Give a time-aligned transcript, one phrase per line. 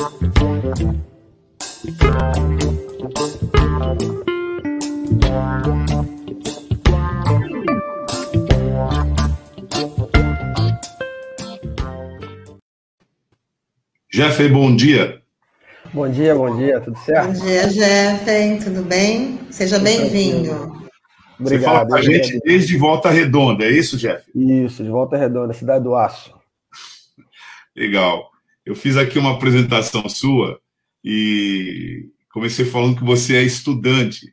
[0.00, 0.08] Jeff,
[14.48, 15.20] bom dia.
[15.92, 17.26] Bom dia, bom dia, tudo certo?
[17.26, 19.38] Bom dia, Jeff, tudo bem?
[19.50, 20.50] Seja bem-vindo.
[21.38, 21.40] Obrigado.
[21.40, 24.24] Você fala com a gente desde Volta Redonda, é isso, Jeff?
[24.34, 26.32] Isso, de Volta Redonda, cidade do Aço.
[27.76, 28.30] Legal.
[28.70, 30.60] Eu fiz aqui uma apresentação sua
[31.04, 34.32] e comecei falando que você é estudante,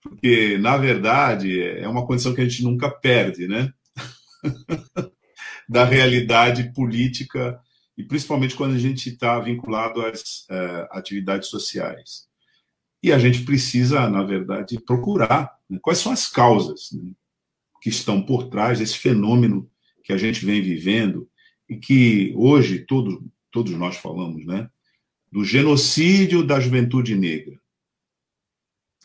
[0.00, 3.70] porque, na verdade, é uma condição que a gente nunca perde, né?
[5.68, 7.60] da realidade política
[7.98, 12.26] e principalmente quando a gente está vinculado às uh, atividades sociais.
[13.02, 17.12] E a gente precisa, na verdade, procurar né, quais são as causas né,
[17.82, 19.70] que estão por trás desse fenômeno
[20.02, 21.28] que a gente vem vivendo
[21.68, 23.18] e que hoje todos,
[23.50, 24.68] todos nós falamos, né,
[25.30, 27.58] do genocídio da juventude negra,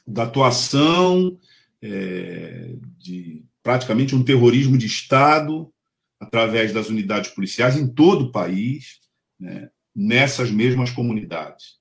[0.07, 1.37] da atuação
[1.81, 5.71] é, de praticamente um terrorismo de Estado
[6.19, 8.99] através das unidades policiais em todo o país,
[9.39, 11.79] né, nessas mesmas comunidades.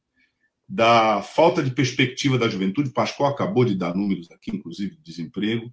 [0.69, 5.73] Da falta de perspectiva da juventude, Pascoal acabou de dar números aqui, inclusive de desemprego,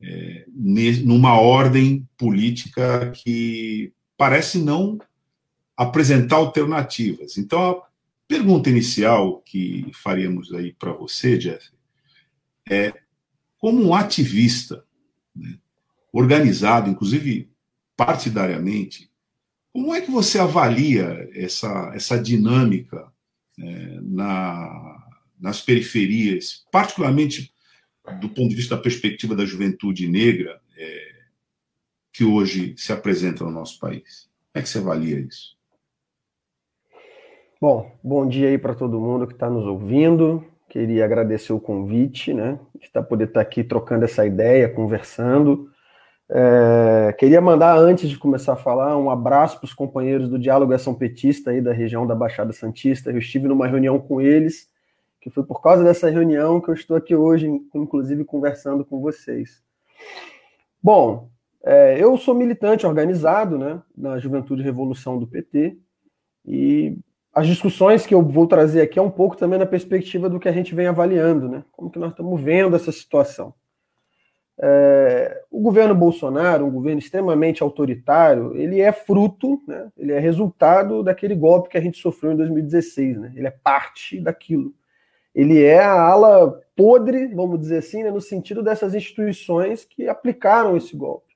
[0.00, 0.46] é,
[1.04, 4.98] numa ordem política que parece não
[5.80, 7.38] apresentar alternativas.
[7.38, 7.82] Então, a
[8.28, 11.70] pergunta inicial que faríamos aí para você, Jeff,
[12.68, 12.92] é
[13.56, 14.84] como um ativista
[15.34, 15.58] né,
[16.12, 17.50] organizado, inclusive
[17.96, 19.10] partidariamente,
[19.72, 23.10] como é que você avalia essa, essa dinâmica
[23.58, 27.54] é, na, nas periferias, particularmente
[28.20, 31.12] do ponto de vista da perspectiva da juventude negra é,
[32.12, 34.28] que hoje se apresenta no nosso país?
[34.52, 35.58] Como é que você avalia isso?
[37.60, 40.42] Bom, bom dia aí para todo mundo que está nos ouvindo.
[40.66, 42.58] Queria agradecer o convite, né?
[42.80, 45.68] De poder estar tá aqui trocando essa ideia, conversando.
[46.30, 50.72] É, queria mandar, antes de começar a falar, um abraço para os companheiros do Diálogo
[50.72, 53.10] Ação Petista aí da região da Baixada Santista.
[53.10, 54.66] Eu estive numa reunião com eles,
[55.20, 59.62] que foi por causa dessa reunião que eu estou aqui hoje, inclusive conversando com vocês.
[60.82, 61.28] Bom,
[61.62, 65.76] é, eu sou militante organizado né, na Juventude Revolução do PT
[66.46, 66.96] e
[67.32, 70.48] as discussões que eu vou trazer aqui é um pouco também na perspectiva do que
[70.48, 71.64] a gente vem avaliando, né?
[71.70, 73.54] Como que nós estamos vendo essa situação.
[74.62, 81.02] É, o governo Bolsonaro, um governo extremamente autoritário, ele é fruto, né, ele é resultado
[81.02, 83.18] daquele golpe que a gente sofreu em 2016.
[83.18, 84.74] Né, ele é parte daquilo.
[85.34, 90.76] Ele é a ala podre, vamos dizer assim, né, no sentido dessas instituições que aplicaram
[90.76, 91.29] esse golpe.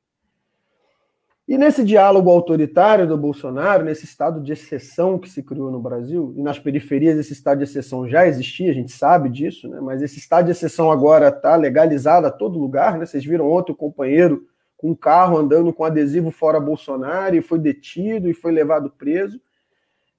[1.47, 6.33] E nesse diálogo autoritário do Bolsonaro, nesse estado de exceção que se criou no Brasil,
[6.39, 9.79] e nas periferias esse estado de exceção já existia, a gente sabe disso, né?
[9.79, 12.97] mas esse estado de exceção agora está legalizado a todo lugar.
[12.97, 13.05] Né?
[13.05, 14.47] Vocês viram ontem o companheiro
[14.79, 19.39] com um carro andando com adesivo fora Bolsonaro e foi detido e foi levado preso.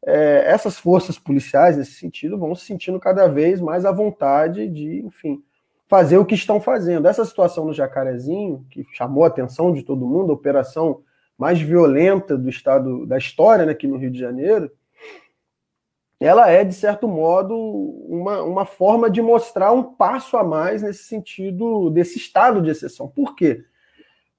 [0.06, 5.02] É, essas forças policiais, nesse sentido, vão se sentindo cada vez mais à vontade de,
[5.04, 5.42] enfim,
[5.88, 7.08] fazer o que estão fazendo.
[7.08, 11.02] Essa situação no Jacarezinho, que chamou a atenção de todo mundo, a operação
[11.38, 14.72] mais violenta do estado da história né, aqui no Rio de Janeiro,
[16.20, 17.56] ela é, de certo modo,
[18.08, 23.08] uma, uma forma de mostrar um passo a mais nesse sentido desse estado de exceção.
[23.08, 23.66] Por quê?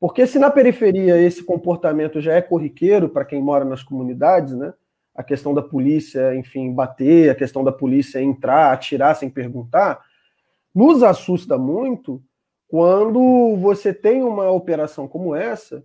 [0.00, 4.72] Porque se na periferia esse comportamento já é corriqueiro para quem mora nas comunidades, né?
[5.14, 10.02] A questão da polícia, enfim, bater, a questão da polícia entrar, atirar sem perguntar,
[10.74, 12.22] nos assusta muito
[12.68, 15.82] quando você tem uma operação como essa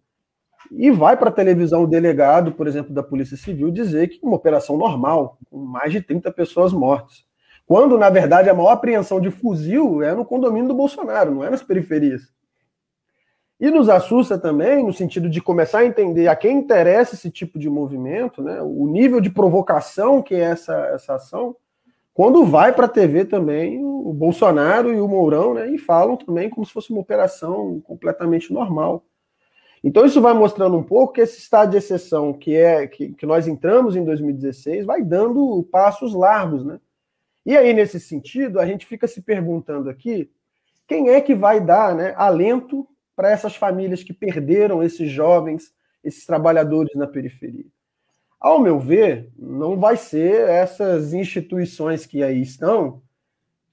[0.69, 4.35] e vai para a televisão o delegado, por exemplo, da Polícia Civil, dizer que uma
[4.35, 7.25] operação normal, com mais de 30 pessoas mortas.
[7.65, 11.49] Quando, na verdade, a maior apreensão de fuzil é no condomínio do Bolsonaro, não é
[11.49, 12.23] nas periferias.
[13.59, 17.59] E nos assusta também, no sentido de começar a entender a quem interessa esse tipo
[17.59, 21.55] de movimento, né, o nível de provocação que é essa, essa ação,
[22.13, 26.49] quando vai para a TV também o Bolsonaro e o Mourão né, e falam também
[26.49, 29.05] como se fosse uma operação completamente normal.
[29.83, 33.25] Então isso vai mostrando um pouco que esse estado de exceção que é que, que
[33.25, 36.79] nós entramos em 2016 vai dando passos largos, né?
[37.45, 40.29] E aí nesse sentido a gente fica se perguntando aqui
[40.87, 45.73] quem é que vai dar, né, alento para essas famílias que perderam esses jovens,
[46.03, 47.65] esses trabalhadores na periferia.
[48.39, 53.01] Ao meu ver, não vai ser essas instituições que aí estão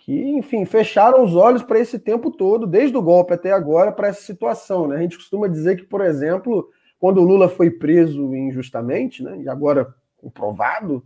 [0.08, 4.08] que, enfim, fecharam os olhos para esse tempo todo, desde o golpe até agora, para
[4.08, 4.88] essa situação.
[4.88, 4.96] Né?
[4.96, 9.50] A gente costuma dizer que, por exemplo, quando o Lula foi preso injustamente, né, e
[9.50, 11.04] agora comprovado,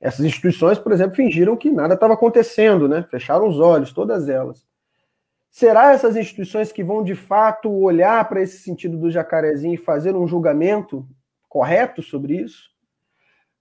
[0.00, 3.02] Essas instituições, por exemplo, fingiram que nada estava acontecendo, né?
[3.10, 4.66] Fecharam os olhos, todas elas.
[5.50, 10.14] Será essas instituições que vão de fato olhar para esse sentido do jacarezinho e fazer
[10.14, 11.06] um julgamento
[11.48, 12.70] correto sobre isso?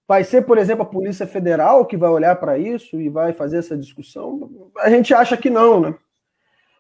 [0.08, 3.58] Vai ser, por exemplo, a Polícia Federal que vai olhar para isso e vai fazer
[3.58, 4.72] essa discussão?
[4.78, 5.96] A gente acha que não, né?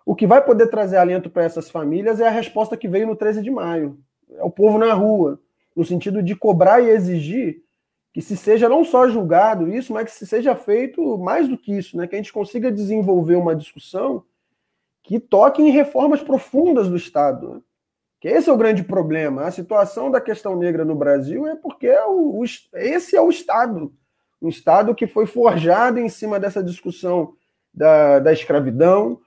[0.05, 3.15] O que vai poder trazer alento para essas famílias é a resposta que veio no
[3.15, 3.97] 13 de maio.
[4.37, 5.39] É o povo na rua,
[5.75, 7.63] no sentido de cobrar e exigir
[8.13, 11.75] que se seja não só julgado isso, mas que se seja feito mais do que
[11.75, 12.07] isso, né?
[12.07, 14.23] Que a gente consiga desenvolver uma discussão
[15.03, 17.55] que toque em reformas profundas do Estado.
[17.55, 17.61] Né?
[18.25, 19.43] Que esse é o grande problema.
[19.43, 22.43] A situação da questão negra no Brasil é porque é o, o,
[22.73, 23.93] esse é o Estado.
[24.41, 27.33] Um Estado que foi forjado em cima dessa discussão
[27.71, 29.19] da, da escravidão,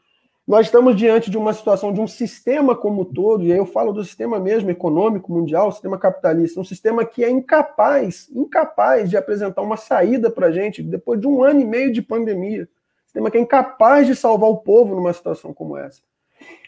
[0.44, 3.92] nós estamos diante de uma situação de um sistema como todo, e aí eu falo
[3.92, 9.62] do sistema mesmo econômico mundial, sistema capitalista, um sistema que é incapaz, incapaz de apresentar
[9.62, 12.62] uma saída para a gente depois de um ano e meio de pandemia.
[12.64, 16.00] Um sistema que é incapaz de salvar o povo numa situação como essa.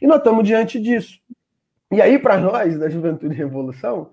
[0.00, 1.19] E nós estamos diante disso.
[1.93, 4.13] E aí, para nós, da Juventude Revolução,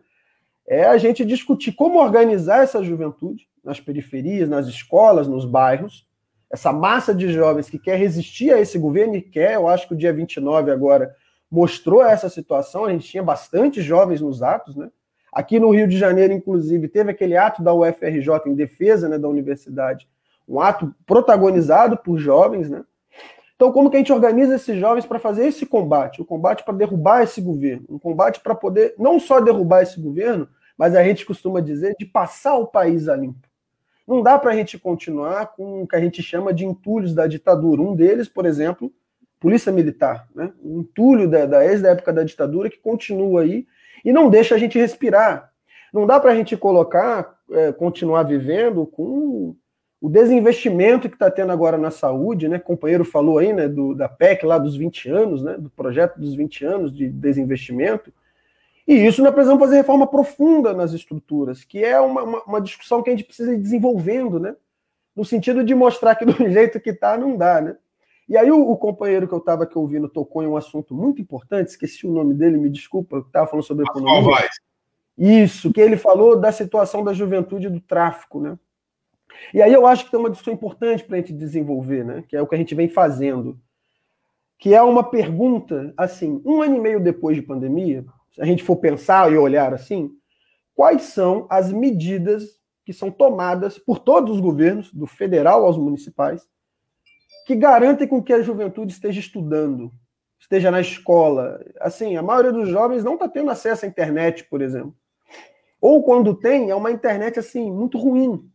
[0.67, 6.07] é a gente discutir como organizar essa juventude nas periferias, nas escolas, nos bairros,
[6.49, 9.93] essa massa de jovens que quer resistir a esse governo e quer, eu acho que
[9.93, 11.13] o dia 29 agora
[11.51, 14.89] mostrou essa situação, a gente tinha bastante jovens nos atos, né?
[15.31, 19.27] Aqui no Rio de Janeiro, inclusive, teve aquele ato da UFRJ em defesa né, da
[19.27, 20.09] universidade,
[20.47, 22.83] um ato protagonizado por jovens, né?
[23.57, 26.21] Então, como que a gente organiza esses jovens para fazer esse combate?
[26.21, 30.47] O combate para derrubar esse governo, um combate para poder não só derrubar esse governo,
[30.77, 33.47] mas a gente costuma dizer de passar o país a limpo.
[34.07, 37.25] Não dá para a gente continuar com o que a gente chama de entulhos da
[37.25, 37.81] ditadura.
[37.81, 38.93] Um deles, por exemplo,
[39.39, 40.53] polícia militar, né?
[40.63, 43.65] um entulho da, da ex da época da ditadura que continua aí
[44.05, 45.51] e não deixa a gente respirar.
[45.91, 49.55] Não dá para a gente colocar, é, continuar vivendo com
[49.99, 52.57] o desinvestimento que está tendo agora na saúde, né?
[52.57, 56.19] O companheiro falou aí, né, do, da PEC lá dos 20 anos, né, do projeto
[56.19, 58.13] dos 20 anos de desinvestimento.
[58.87, 63.01] E isso nós precisamos fazer reforma profunda nas estruturas, que é uma, uma, uma discussão
[63.01, 64.55] que a gente precisa ir desenvolvendo, né?
[65.15, 67.75] No sentido de mostrar que do jeito que está, não dá, né?
[68.29, 71.21] E aí o, o companheiro que eu estava aqui ouvindo tocou em um assunto muito
[71.21, 74.47] importante, esqueci o nome dele, me desculpa, estava falando sobre economia.
[75.17, 78.57] Isso, que ele falou da situação da juventude do tráfico, né?
[79.53, 82.23] E aí eu acho que tem uma discussão importante para a gente desenvolver, né?
[82.27, 83.59] Que é o que a gente vem fazendo.
[84.57, 88.63] Que é uma pergunta, assim, um ano e meio depois de pandemia, se a gente
[88.63, 90.11] for pensar e olhar assim,
[90.75, 96.47] quais são as medidas que são tomadas por todos os governos, do federal aos municipais,
[97.45, 99.91] que garantem com que a juventude esteja estudando,
[100.39, 101.59] esteja na escola.
[101.79, 104.95] Assim, a maioria dos jovens não está tendo acesso à internet, por exemplo.
[105.81, 108.49] Ou quando tem, é uma internet assim muito ruim.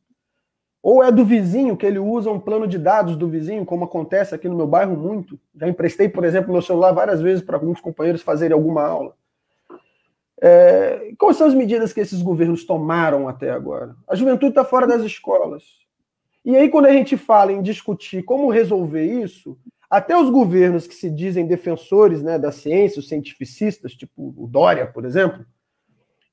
[0.83, 4.35] Ou é do vizinho que ele usa um plano de dados do vizinho, como acontece
[4.35, 5.39] aqui no meu bairro muito.
[5.55, 9.15] Já emprestei, por exemplo, meu celular várias vezes para alguns companheiros fazerem alguma aula.
[10.41, 13.95] É, quais são as medidas que esses governos tomaram até agora?
[14.09, 15.63] A juventude está fora das escolas.
[16.45, 19.57] E aí, quando a gente fala em discutir como resolver isso,
[19.89, 24.87] até os governos que se dizem defensores né, da ciência, os cientificistas, tipo o Dória,
[24.87, 25.47] por exemplo,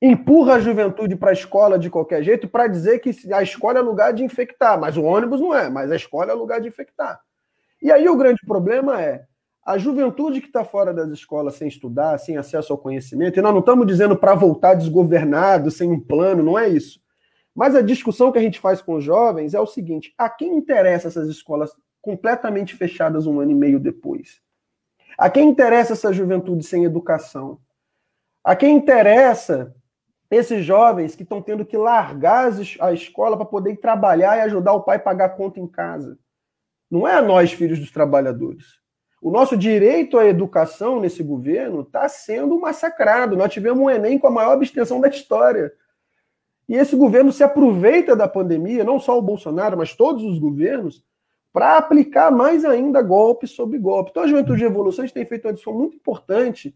[0.01, 3.81] empurra a juventude para a escola de qualquer jeito para dizer que a escola é
[3.81, 7.19] lugar de infectar, mas o ônibus não é, mas a escola é lugar de infectar.
[7.81, 9.25] E aí o grande problema é
[9.65, 13.51] a juventude que está fora das escolas sem estudar, sem acesso ao conhecimento, e nós
[13.51, 16.99] não estamos dizendo para voltar desgovernado, sem um plano, não é isso.
[17.53, 20.55] Mas a discussão que a gente faz com os jovens é o seguinte: a quem
[20.55, 24.41] interessa essas escolas completamente fechadas um ano e meio depois?
[25.17, 27.59] A quem interessa essa juventude sem educação?
[28.43, 29.75] A quem interessa
[30.29, 34.83] esses jovens que estão tendo que largar a escola para poder trabalhar e ajudar o
[34.83, 36.17] pai a pagar a conta em casa?
[36.89, 38.79] Não é a nós, filhos dos trabalhadores.
[39.21, 43.35] O nosso direito à educação nesse governo está sendo massacrado.
[43.35, 45.73] Nós tivemos um Enem com a maior abstenção da história.
[46.67, 51.03] E esse governo se aproveita da pandemia, não só o Bolsonaro, mas todos os governos,
[51.51, 54.11] para aplicar mais ainda golpe sobre golpe.
[54.11, 56.73] Então, a Juventude de Evolução tem feito uma discussão muito importante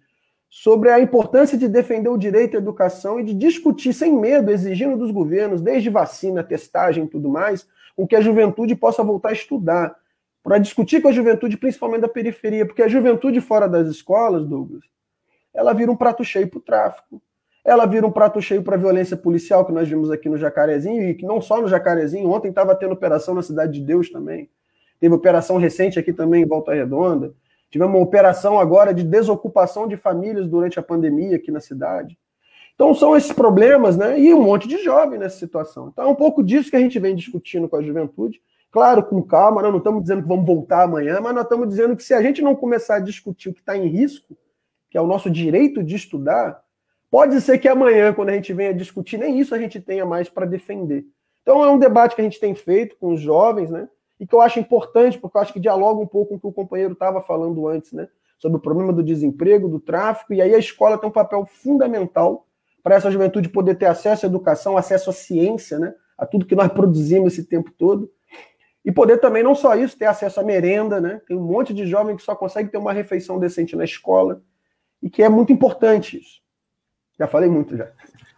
[0.55, 4.95] sobre a importância de defender o direito à educação e de discutir sem medo, exigindo
[4.95, 9.33] dos governos, desde vacina, testagem e tudo mais, com que a juventude possa voltar a
[9.33, 9.95] estudar.
[10.43, 14.83] Para discutir com a juventude, principalmente da periferia, porque a juventude fora das escolas, Douglas,
[15.55, 17.19] ela vira um prato cheio para o tráfico,
[17.65, 21.09] ela vira um prato cheio para a violência policial que nós vimos aqui no Jacarezinho,
[21.09, 24.47] e que não só no Jacarezinho, ontem estava tendo operação na Cidade de Deus também,
[24.99, 27.33] teve operação recente aqui também em Volta Redonda,
[27.73, 32.15] tivemos uma operação agora de desocupação de famílias durante a pandemia aqui na cidade.
[32.75, 34.19] Então são esses problemas, né?
[34.19, 35.89] E um monte de jovem nessa situação.
[35.91, 38.39] Então é um pouco disso que a gente vem discutindo com a juventude.
[38.71, 41.95] Claro, com calma, nós não estamos dizendo que vamos voltar amanhã, mas nós estamos dizendo
[41.95, 44.37] que se a gente não começar a discutir o que está em risco,
[44.91, 46.61] que é o nosso direito de estudar,
[47.09, 50.29] pode ser que amanhã, quando a gente venha discutir, nem isso a gente tenha mais
[50.29, 51.05] para defender.
[51.41, 53.89] Então é um debate que a gente tem feito com os jovens, né?
[54.23, 56.47] E que eu acho importante, porque eu acho que dialoga um pouco com o que
[56.47, 58.07] o companheiro estava falando antes, né?
[58.39, 62.47] Sobre o problema do desemprego, do tráfico, e aí a escola tem um papel fundamental
[62.81, 65.93] para essa juventude poder ter acesso à educação, acesso à ciência, né?
[66.17, 68.09] A tudo que nós produzimos esse tempo todo.
[68.85, 71.19] E poder também, não só isso, ter acesso à merenda, né?
[71.27, 74.41] Tem um monte de jovem que só consegue ter uma refeição decente na escola,
[75.01, 76.39] e que é muito importante isso.
[77.19, 77.91] Já falei muito já.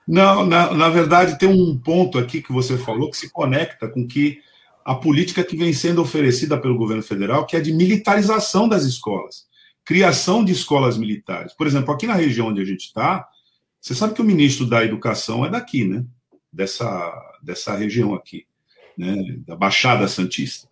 [0.07, 4.07] Não, na, na verdade, tem um ponto aqui que você falou que se conecta com
[4.07, 4.39] que
[4.85, 9.47] a política que vem sendo oferecida pelo governo federal, que é de militarização das escolas,
[9.83, 11.53] criação de escolas militares.
[11.53, 13.27] Por exemplo, aqui na região onde a gente está,
[13.81, 16.05] você sabe que o ministro da Educação é daqui, né?
[16.53, 17.13] Dessa,
[17.43, 18.45] dessa região aqui
[18.97, 19.15] né,
[19.45, 20.69] da Baixada Santista.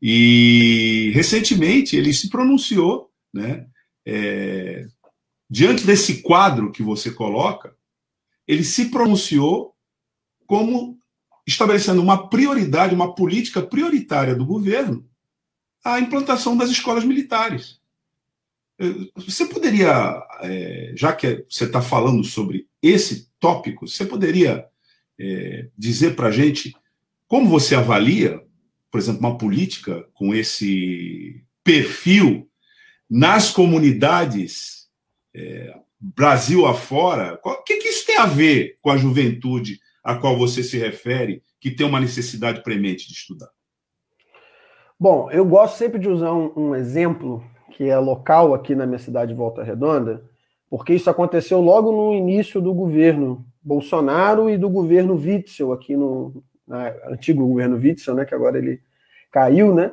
[0.00, 3.66] E recentemente ele se pronunciou, né,
[4.04, 4.86] é,
[5.48, 7.74] diante desse quadro que você coloca,
[8.46, 9.74] ele se pronunciou
[10.46, 10.98] como
[11.46, 15.06] estabelecendo uma prioridade, uma política prioritária do governo,
[15.84, 17.80] a implantação das escolas militares.
[18.78, 24.66] É, você poderia, é, já que você está falando sobre esse tópico, você poderia
[25.18, 26.74] é, dizer para a gente
[27.26, 28.42] como você avalia,
[28.90, 32.48] por exemplo, uma política com esse perfil
[33.10, 34.88] nas comunidades
[35.34, 37.40] é, Brasil afora?
[37.42, 41.42] O que, que isso tem a ver com a juventude a qual você se refere,
[41.58, 43.48] que tem uma necessidade premente de estudar?
[45.00, 47.42] Bom, eu gosto sempre de usar um, um exemplo
[47.72, 50.22] que é local aqui na minha cidade de Volta Redonda,
[50.68, 56.44] porque isso aconteceu logo no início do governo Bolsonaro e do governo Witzel aqui no,
[57.10, 58.80] antigo governo Witzel, né, que agora ele
[59.32, 59.92] caiu, né?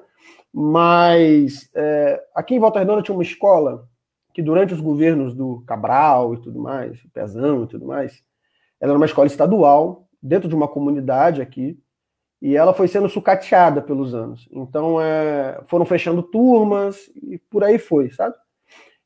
[0.53, 3.87] Mas é, aqui em Volta Redonda tinha uma escola
[4.33, 8.23] que durante os governos do Cabral e tudo mais, Pezão e tudo mais,
[8.81, 11.79] ela era uma escola estadual dentro de uma comunidade aqui
[12.41, 14.49] e ela foi sendo sucateada pelos anos.
[14.51, 18.35] Então é, foram fechando turmas e por aí foi, sabe?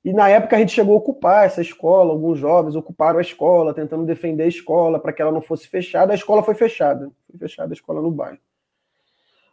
[0.03, 3.73] E na época a gente chegou a ocupar essa escola, alguns jovens ocuparam a escola,
[3.73, 6.13] tentando defender a escola para que ela não fosse fechada.
[6.13, 8.39] A escola foi fechada, foi fechada a escola no bairro.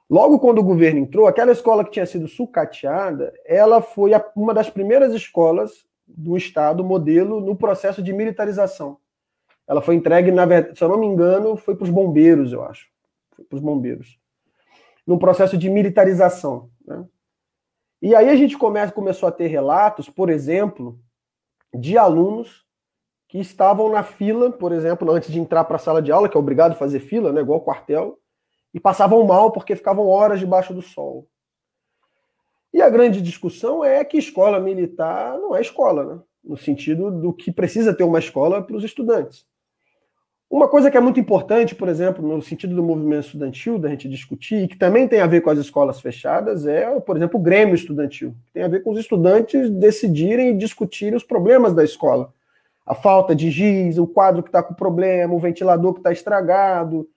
[0.08, 4.68] Logo quando o governo entrou, aquela escola que tinha sido sucateada, ela foi uma das
[4.68, 8.98] primeiras escolas do Estado modelo no processo de militarização.
[9.66, 12.62] Ela foi entregue, na verdade, se eu não me engano, foi para os bombeiros, eu
[12.62, 12.88] acho.
[13.34, 14.18] Foi para os bombeiros.
[15.06, 16.70] Num processo de militarização.
[16.84, 17.04] Né?
[18.00, 20.98] E aí a gente começa, começou a ter relatos, por exemplo,
[21.72, 22.66] de alunos
[23.28, 26.36] que estavam na fila, por exemplo, antes de entrar para a sala de aula, que
[26.36, 28.18] é obrigado a fazer fila, né, igual quartel,
[28.74, 31.26] e passavam mal porque ficavam horas debaixo do sol.
[32.72, 36.22] E a grande discussão é que escola militar não é escola, né?
[36.42, 39.46] no sentido do que precisa ter uma escola para os estudantes.
[40.52, 44.06] Uma coisa que é muito importante, por exemplo, no sentido do movimento estudantil, da gente
[44.06, 47.42] discutir, e que também tem a ver com as escolas fechadas, é, por exemplo, o
[47.42, 48.34] Grêmio Estudantil.
[48.52, 52.34] Tem a ver com os estudantes decidirem e discutirem os problemas da escola.
[52.84, 57.08] A falta de giz, o quadro que está com problema, o ventilador que está estragado.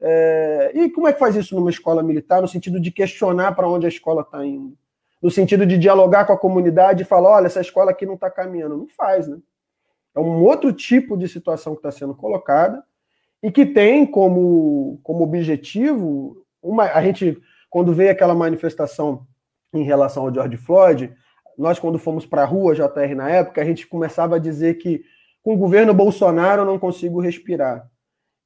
[0.00, 0.70] É...
[0.74, 3.84] E como é que faz isso numa escola militar, no sentido de questionar para onde
[3.84, 4.72] a escola está indo?
[5.20, 8.30] No sentido de dialogar com a comunidade e falar: olha, essa escola aqui não está
[8.30, 8.78] caminhando.
[8.78, 9.36] Não faz, né?
[10.18, 12.82] É um outro tipo de situação que está sendo colocada
[13.40, 19.24] e que tem como, como objetivo uma, a gente quando veio aquela manifestação
[19.72, 21.14] em relação ao George Floyd,
[21.56, 25.04] nós quando fomos para a rua, JR na época, a gente começava a dizer que
[25.40, 27.88] com o governo Bolsonaro eu não consigo respirar.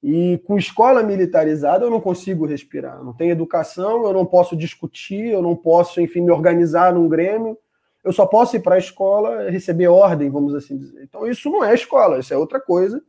[0.02, 3.02] E com escola militarizada eu não consigo respirar.
[3.02, 7.56] Não tem educação, eu não posso discutir, eu não posso, enfim, me organizar num grêmio
[8.04, 11.02] eu só posso ir para a escola receber ordem, vamos assim dizer.
[11.02, 13.02] Então, isso não é escola, isso é outra coisa.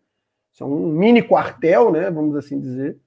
[0.53, 2.99] Isso é um mini quartel, né, vamos assim dizer.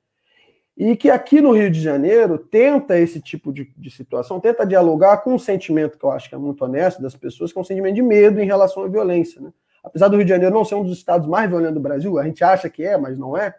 [0.77, 5.19] E que aqui no Rio de Janeiro tenta esse tipo de, de situação, tenta dialogar
[5.19, 7.65] com um sentimento que eu acho que é muito honesto das pessoas, que é um
[7.65, 9.41] sentimento de medo em relação à violência.
[9.41, 9.53] Né?
[9.83, 12.25] Apesar do Rio de Janeiro não ser um dos estados mais violentos do Brasil, a
[12.25, 13.55] gente acha que é, mas não é.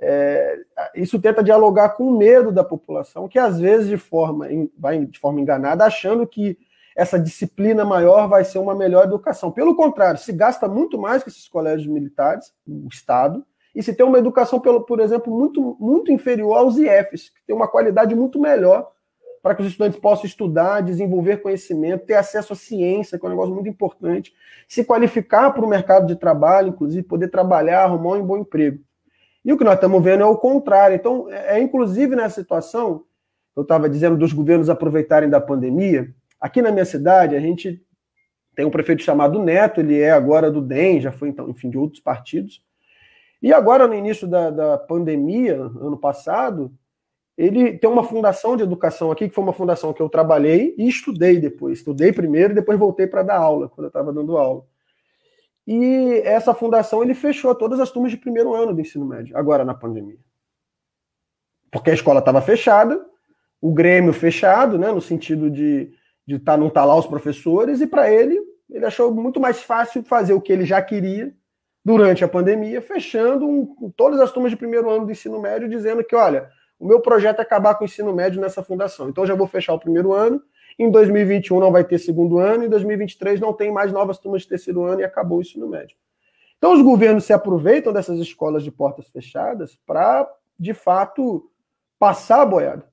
[0.00, 0.56] É,
[0.94, 4.46] isso tenta dialogar com o medo da população, que às vezes de forma,
[4.78, 6.56] vai de forma enganada, achando que
[6.98, 9.52] essa disciplina maior vai ser uma melhor educação.
[9.52, 14.04] Pelo contrário, se gasta muito mais que esses colégios militares, o Estado, e se tem
[14.04, 18.40] uma educação, pelo, por exemplo, muito, muito inferior aos IFs, que tem uma qualidade muito
[18.40, 18.90] melhor
[19.40, 23.30] para que os estudantes possam estudar, desenvolver conhecimento, ter acesso à ciência, que é um
[23.30, 24.34] negócio muito importante,
[24.66, 28.80] se qualificar para o mercado de trabalho, inclusive poder trabalhar, arrumar um bom emprego.
[29.44, 30.96] E o que nós estamos vendo é o contrário.
[30.96, 33.04] Então, é, é inclusive nessa situação,
[33.54, 37.82] eu estava dizendo dos governos aproveitarem da pandemia, aqui na minha cidade, a gente
[38.54, 41.78] tem um prefeito chamado Neto, ele é agora do DEM, já foi, então, enfim, de
[41.78, 42.62] outros partidos.
[43.40, 46.72] E agora, no início da, da pandemia, ano passado,
[47.36, 50.88] ele tem uma fundação de educação aqui, que foi uma fundação que eu trabalhei e
[50.88, 51.78] estudei depois.
[51.78, 54.64] Estudei primeiro e depois voltei para dar aula, quando eu estava dando aula.
[55.64, 59.64] E essa fundação ele fechou todas as turmas de primeiro ano do ensino médio, agora
[59.64, 60.18] na pandemia.
[61.70, 63.00] Porque a escola estava fechada,
[63.60, 65.92] o Grêmio fechado, né, no sentido de,
[66.28, 69.62] de tá, não estar tá lá os professores, e para ele, ele achou muito mais
[69.62, 71.34] fácil fazer o que ele já queria
[71.82, 76.04] durante a pandemia, fechando um, todas as turmas de primeiro ano do ensino médio, dizendo
[76.04, 79.08] que, olha, o meu projeto é acabar com o ensino médio nessa fundação.
[79.08, 80.42] Então já vou fechar o primeiro ano.
[80.78, 84.48] Em 2021 não vai ter segundo ano, em 2023 não tem mais novas turmas de
[84.48, 85.96] terceiro ano e acabou o ensino médio.
[86.58, 90.30] Então os governos se aproveitam dessas escolas de portas fechadas para,
[90.60, 91.50] de fato,
[91.98, 92.86] passar a boiada.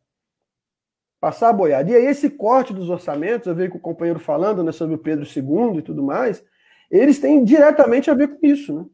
[1.25, 1.89] Passar a boiada.
[1.89, 4.99] E aí esse corte dos orçamentos, eu vejo com o companheiro falando né, sobre o
[4.99, 6.45] Pedro II e tudo mais,
[6.91, 8.85] eles têm diretamente a ver com isso, né?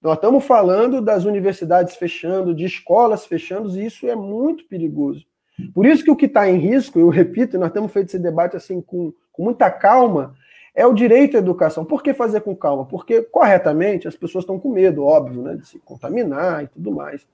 [0.00, 5.26] Nós estamos falando das universidades fechando, de escolas fechando, e isso é muito perigoso.
[5.74, 8.56] Por isso que o que está em risco, eu repito, nós temos feito esse debate
[8.56, 10.36] assim com, com muita calma,
[10.72, 11.84] é o direito à educação.
[11.84, 12.86] Por que fazer com calma?
[12.86, 17.26] Porque, corretamente, as pessoas estão com medo, óbvio, né, de se contaminar e tudo mais.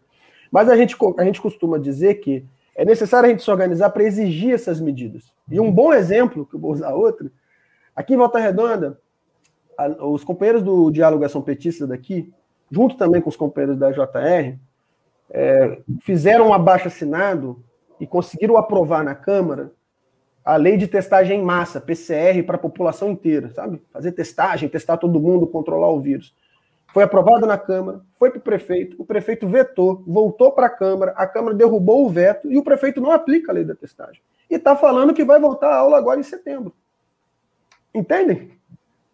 [0.51, 2.47] Mas a gente, a gente costuma dizer que
[2.77, 5.33] é necessário a gente se organizar para exigir essas medidas.
[5.51, 7.31] E um bom exemplo, que eu vou usar outro,
[7.95, 9.01] aqui em Volta Redonda,
[10.01, 12.33] os companheiros do Dialogação Petista daqui,
[12.71, 14.59] junto também com os companheiros da JR,
[15.31, 17.63] é, fizeram um abaixo assinado
[17.99, 19.73] e conseguiram aprovar na Câmara
[20.45, 23.83] a lei de testagem em massa, PCR, para a população inteira, sabe?
[23.91, 26.35] Fazer testagem, testar todo mundo, controlar o vírus.
[26.97, 31.13] Foi aprovado na Câmara, foi para o prefeito, o prefeito vetou, voltou para a Câmara,
[31.15, 34.23] a Câmara derrubou o veto e o prefeito não aplica a lei da testagem.
[34.49, 36.73] E está falando que vai voltar a aula agora em setembro.
[37.95, 38.51] Entendem?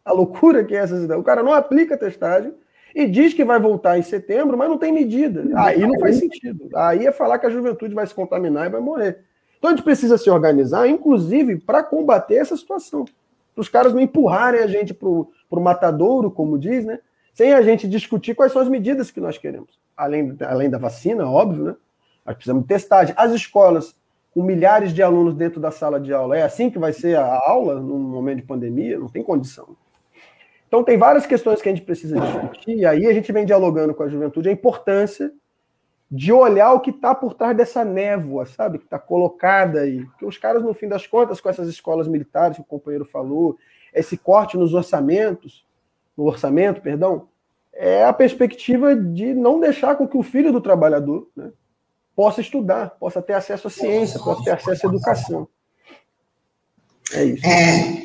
[0.04, 1.20] A loucura que é essa cidade.
[1.20, 2.54] O cara não aplica a testagem
[2.94, 5.44] e diz que vai voltar em setembro, mas não tem medida.
[5.56, 6.68] Aí não faz sentido.
[6.76, 9.24] Aí é falar que a juventude vai se contaminar e vai morrer.
[9.58, 13.04] Então a gente precisa se organizar, inclusive, para combater essa situação.
[13.52, 17.00] Para os caras não empurrarem a gente para o matadouro, como diz, né?
[17.32, 19.80] Sem a gente discutir quais são as medidas que nós queremos.
[19.96, 21.76] Além, além da vacina, óbvio, né?
[22.24, 23.14] Nós precisamos de testagem.
[23.16, 23.96] As escolas
[24.32, 27.40] com milhares de alunos dentro da sala de aula, é assim que vai ser a
[27.46, 28.98] aula num momento de pandemia?
[28.98, 29.76] Não tem condição.
[30.66, 33.94] Então, tem várias questões que a gente precisa discutir, e aí a gente vem dialogando
[33.94, 35.30] com a juventude a importância
[36.10, 38.78] de olhar o que está por trás dessa névoa, sabe?
[38.78, 40.04] Que está colocada aí.
[40.06, 43.58] Porque os caras, no fim das contas, com essas escolas militares que o companheiro falou,
[43.92, 45.64] esse corte nos orçamentos,
[46.16, 47.28] no orçamento, perdão,
[47.72, 51.50] é a perspectiva de não deixar com que o filho do trabalhador né,
[52.14, 55.48] possa estudar, possa ter acesso à ciência, possa ter acesso à educação.
[57.12, 57.46] É isso.
[57.46, 58.02] É,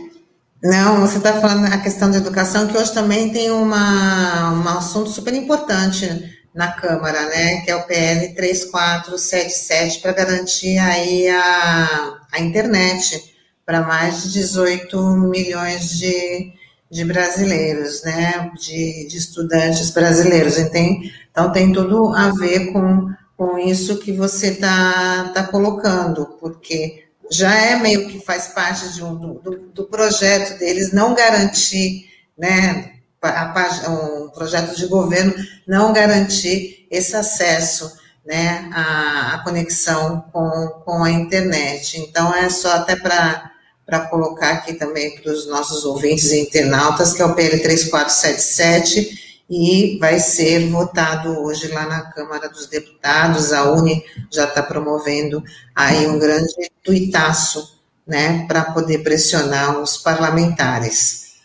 [0.64, 5.10] não, você está falando a questão da educação, que hoje também tem uma, um assunto
[5.10, 12.40] super importante na Câmara, né, que é o PL 3477, para garantir aí a, a
[12.40, 16.54] internet para mais de 18 milhões de,
[16.90, 20.58] de brasileiros, né, de, de estudantes brasileiros.
[20.58, 27.06] Então, então, tem tudo a ver com, com isso que você está tá colocando, porque
[27.30, 32.94] já é meio que faz parte de um, do, do projeto deles não garantir, né,
[33.22, 35.34] a, um projeto de governo
[35.68, 42.00] não garantir esse acesso, né, à, à conexão com, com a internet.
[42.00, 43.52] Então, é só até para
[43.88, 49.46] para colocar aqui também para os nossos ouvintes e internautas, que é o PL 3477,
[49.50, 53.54] e vai ser votado hoje lá na Câmara dos Deputados.
[53.54, 55.42] A UNE já está promovendo
[55.74, 61.38] aí um grande tuitaço, né, para poder pressionar os parlamentares.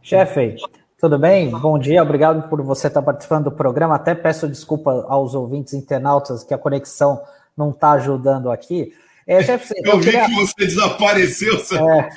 [0.00, 0.56] Chefe,
[0.98, 1.50] tudo bem?
[1.50, 3.96] Bom dia, obrigado por você estar participando do programa.
[3.96, 7.22] Até peço desculpa aos ouvintes internautas que a conexão
[7.54, 8.92] não está ajudando aqui.
[9.26, 10.26] É, chefe, eu, eu vi queria...
[10.26, 11.54] que você desapareceu.
[11.54, 12.08] É.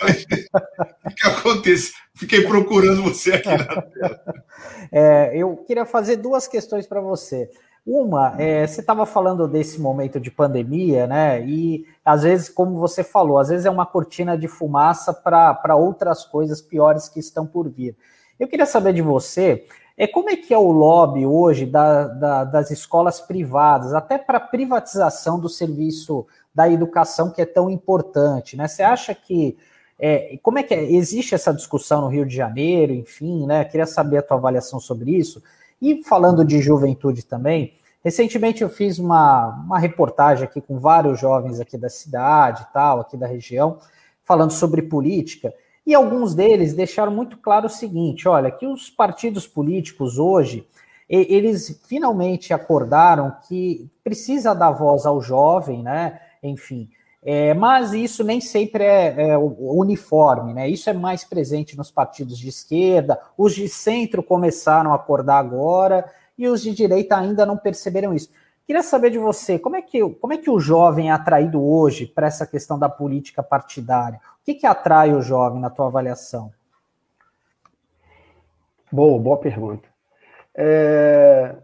[1.06, 1.94] o que aconteceu?
[2.16, 4.24] Fiquei procurando você aqui na tela.
[4.90, 7.50] É, eu queria fazer duas questões para você.
[7.86, 11.46] Uma, é, você estava falando desse momento de pandemia, né?
[11.46, 16.26] E às vezes, como você falou, às vezes é uma cortina de fumaça para outras
[16.26, 17.96] coisas piores que estão por vir.
[18.40, 19.66] Eu queria saber de você
[19.98, 24.40] É como é que é o lobby hoje da, da, das escolas privadas, até para
[24.40, 28.68] privatização do serviço da educação que é tão importante, né?
[28.68, 29.56] Você acha que
[30.00, 30.92] é, como é que é?
[30.92, 33.64] existe essa discussão no Rio de Janeiro, enfim, né?
[33.64, 35.44] Queria saber a tua avaliação sobre isso.
[35.80, 41.60] E falando de juventude também, recentemente eu fiz uma, uma reportagem aqui com vários jovens
[41.60, 43.78] aqui da cidade tal, aqui da região,
[44.24, 45.54] falando sobre política.
[45.86, 50.68] E alguns deles deixaram muito claro o seguinte: olha, que os partidos políticos hoje
[51.08, 56.20] eles finalmente acordaram que precisa dar voz ao jovem, né?
[56.48, 56.90] Enfim,
[57.24, 60.70] é, mas isso nem sempre é, é, uniforme, né?
[60.70, 66.10] Isso é mais presente nos partidos de esquerda, os de centro começaram a acordar agora
[66.38, 68.30] e os de direita ainda não perceberam isso.
[68.66, 72.06] Queria saber de você, como é que, como é que o jovem é atraído hoje
[72.06, 74.20] para essa questão da política partidária?
[74.42, 76.52] O que, que atrai o jovem na tua avaliação?
[78.92, 79.88] Boa, boa pergunta.
[80.54, 81.56] É...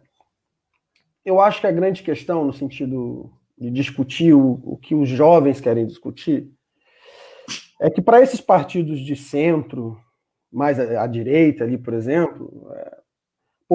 [1.26, 5.62] Eu acho que a grande questão, no sentido de discutir o, o que os jovens
[5.62, 6.50] querem discutir,
[7.80, 9.98] é que para esses partidos de centro,
[10.52, 12.98] mais à, à direita ali, por exemplo, é,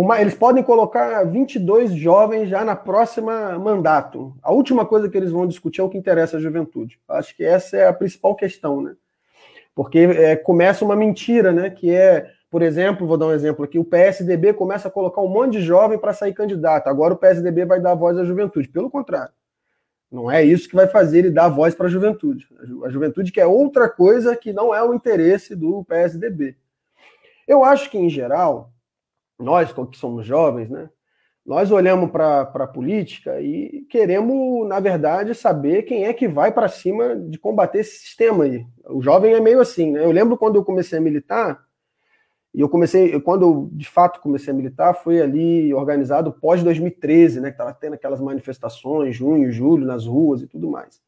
[0.02, 4.34] mais, eles podem colocar 22 jovens já na próxima mandato.
[4.42, 7.00] A última coisa que eles vão discutir é o que interessa à juventude.
[7.08, 8.94] Acho que essa é a principal questão, né?
[9.74, 11.70] Porque é, começa uma mentira, né?
[11.70, 15.28] Que é, por exemplo, vou dar um exemplo aqui: o PSDB começa a colocar um
[15.28, 16.88] monte de jovem para sair candidato.
[16.88, 18.68] Agora o PSDB vai dar voz à juventude.
[18.68, 19.32] Pelo contrário.
[20.10, 22.48] Não é isso que vai fazer ele dar voz para a juventude.
[22.84, 26.56] A juventude quer outra coisa que não é o interesse do PSDB.
[27.46, 28.72] Eu acho que, em geral,
[29.38, 30.88] nós que somos jovens, né,
[31.48, 36.68] nós olhamos para a política e queremos, na verdade, saber quem é que vai para
[36.68, 38.66] cima de combater esse sistema aí.
[38.84, 40.04] O jovem é meio assim, né?
[40.04, 41.58] Eu lembro quando eu comecei a militar,
[42.58, 47.40] e eu comecei, quando eu de fato comecei a militar, foi ali organizado pós 2013,
[47.40, 47.50] né?
[47.50, 51.00] Que estava tendo aquelas manifestações, junho, julho, nas ruas e tudo mais.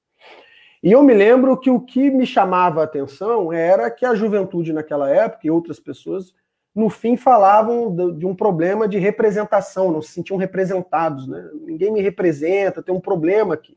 [0.81, 4.73] E eu me lembro que o que me chamava a atenção era que a juventude
[4.73, 6.33] naquela época e outras pessoas
[6.73, 11.51] no fim falavam de um problema de representação, não se sentiam representados, né?
[11.63, 13.77] Ninguém me representa, tem um problema aqui.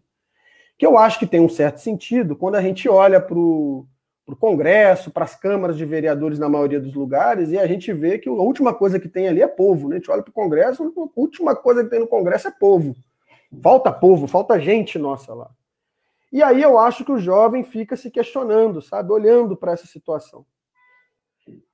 [0.77, 3.87] Que eu acho que tem um certo sentido quando a gente olha para o
[4.25, 8.29] Congresso, para as câmaras de vereadores na maioria dos lugares, e a gente vê que
[8.29, 9.89] a última coisa que tem ali é povo.
[9.89, 9.95] Né?
[9.95, 12.95] A gente olha para o Congresso, a última coisa que tem no Congresso é povo.
[13.61, 15.49] Falta povo, falta gente nossa lá.
[16.31, 20.45] E aí eu acho que o jovem fica se questionando, sabe, olhando para essa situação.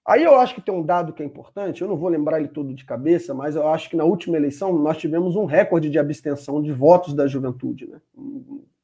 [0.06, 2.50] Aí eu acho que tem um dado que é importante, eu não vou lembrar ele
[2.50, 6.00] todo de cabeça, mas eu acho que na última eleição nós tivemos um recorde de
[6.00, 7.88] abstenção de votos da juventude.
[7.88, 8.02] Né?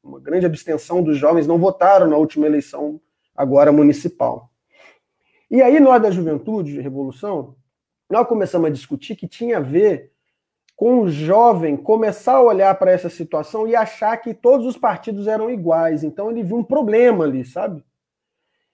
[0.02, 3.00] Uma grande abstenção dos jovens não votaram na última eleição,
[3.36, 4.50] agora municipal.
[5.50, 7.54] E aí nós da juventude, de revolução,
[8.10, 10.12] nós começamos a discutir que tinha a ver
[10.74, 15.26] com o jovem começar a olhar para essa situação e achar que todos os partidos
[15.26, 16.04] eram iguais.
[16.04, 17.82] Então ele viu um problema ali, sabe?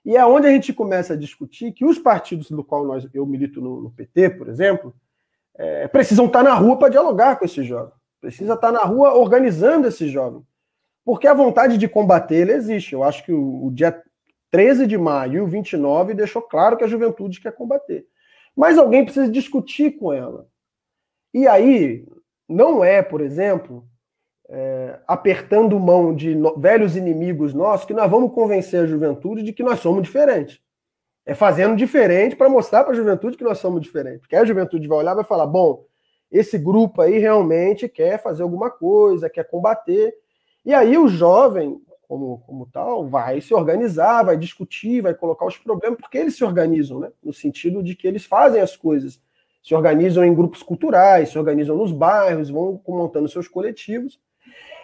[0.04, 3.24] E é onde a gente começa a discutir que os partidos do qual nós, eu
[3.24, 4.92] milito no, no PT, por exemplo,
[5.54, 7.92] é, precisam estar na rua para dialogar com esse jovem.
[8.20, 10.44] Precisa estar na rua organizando esse jovem.
[11.04, 12.94] Porque a vontade de combater ele existe.
[12.94, 14.02] Eu acho que o, o dia
[14.52, 18.06] 13 de maio e o 29 deixou claro que a juventude quer combater.
[18.54, 20.46] Mas alguém precisa discutir com ela.
[21.32, 22.06] E aí,
[22.46, 23.84] não é, por exemplo,
[24.48, 29.52] é, apertando mão de no, velhos inimigos nossos, que nós vamos convencer a juventude de
[29.54, 30.60] que nós somos diferentes.
[31.24, 34.20] É fazendo diferente para mostrar para a juventude que nós somos diferentes.
[34.20, 35.86] Porque a juventude vai olhar e vai falar: bom,
[36.30, 40.12] esse grupo aí realmente quer fazer alguma coisa, quer combater.
[40.64, 41.80] E aí o jovem,
[42.12, 46.44] como, como tal, vai se organizar, vai discutir, vai colocar os problemas, porque eles se
[46.44, 47.10] organizam, né?
[47.24, 49.18] No sentido de que eles fazem as coisas.
[49.62, 54.20] Se organizam em grupos culturais, se organizam nos bairros, vão montando seus coletivos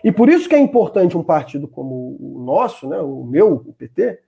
[0.02, 3.74] e por isso que é importante um partido como o nosso, né, o meu, o
[3.74, 4.20] PT,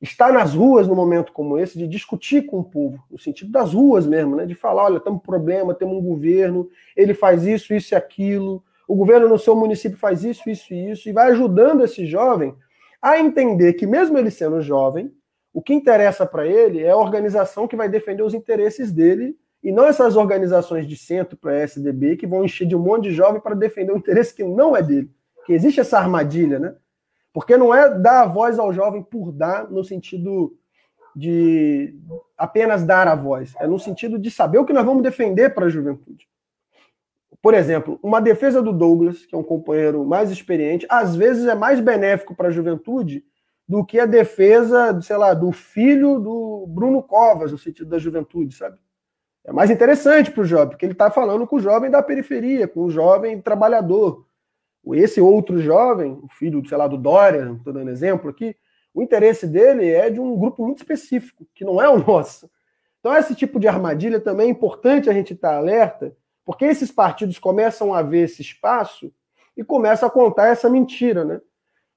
[0.00, 3.74] estar nas ruas no momento como esse, de discutir com o povo, no sentido das
[3.74, 7.74] ruas mesmo, né, de falar, olha, temos um problema, temos um governo, ele faz isso,
[7.74, 11.30] isso e aquilo, o governo no seu município faz isso, isso e isso, e vai
[11.30, 12.54] ajudando esse jovem
[13.00, 15.12] a entender que mesmo ele sendo jovem,
[15.52, 19.70] o que interessa para ele é a organização que vai defender os interesses dele e
[19.70, 23.40] não essas organizações de centro para SDB que vão encher de um monte de jovem
[23.40, 25.10] para defender um interesse que não é dele.
[25.44, 26.74] Que existe essa armadilha, né?
[27.32, 30.56] Porque não é dar a voz ao jovem por dar, no sentido
[31.14, 31.94] de
[32.36, 35.66] apenas dar a voz, é no sentido de saber o que nós vamos defender para
[35.66, 36.28] a juventude.
[37.40, 41.54] Por exemplo, uma defesa do Douglas, que é um companheiro mais experiente, às vezes é
[41.54, 43.24] mais benéfico para a juventude
[43.66, 48.54] do que a defesa, sei lá, do filho do Bruno Covas, no sentido da juventude,
[48.54, 48.78] sabe?
[49.44, 52.66] É mais interessante para o jovem, porque ele está falando com o jovem da periferia,
[52.66, 54.26] com o jovem trabalhador.
[54.94, 58.56] Esse outro jovem, o filho, sei lá, do Dória, estou dando exemplo aqui,
[58.92, 62.50] o interesse dele é de um grupo muito específico, que não é o nosso.
[63.00, 66.16] Então, esse tipo de armadilha também é importante a gente estar tá alerta,
[66.48, 69.12] porque esses partidos começam a ver esse espaço
[69.54, 71.42] e começam a contar essa mentira, né?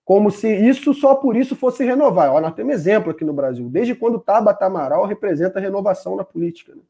[0.04, 2.34] Como se isso só por isso fosse renovar.
[2.34, 3.70] Ó, nós temos exemplo aqui no Brasil.
[3.70, 6.76] Desde quando Tabata Amaral representa renovação na política.
[6.76, 6.82] Né?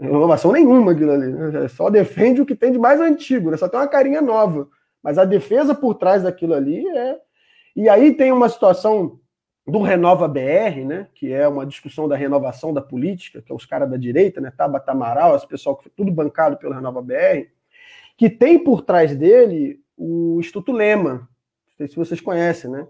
[0.00, 1.26] Renovação nenhuma aquilo ali.
[1.26, 1.66] Né?
[1.66, 3.56] Só defende o que tem de mais antigo, né?
[3.56, 4.68] só tem uma carinha nova.
[5.02, 7.18] Mas a defesa por trás daquilo ali é.
[7.74, 9.18] E aí tem uma situação
[9.68, 11.08] do Renova BR, né?
[11.14, 14.52] Que é uma discussão da renovação da política, que é os caras da direita, né?
[14.56, 17.48] Tabata Amaral, esse pessoal que foi tudo bancado pelo Renova BR,
[18.16, 21.28] que tem por trás dele o Instituto Lema.
[21.68, 22.86] Não sei se vocês conhecem, né?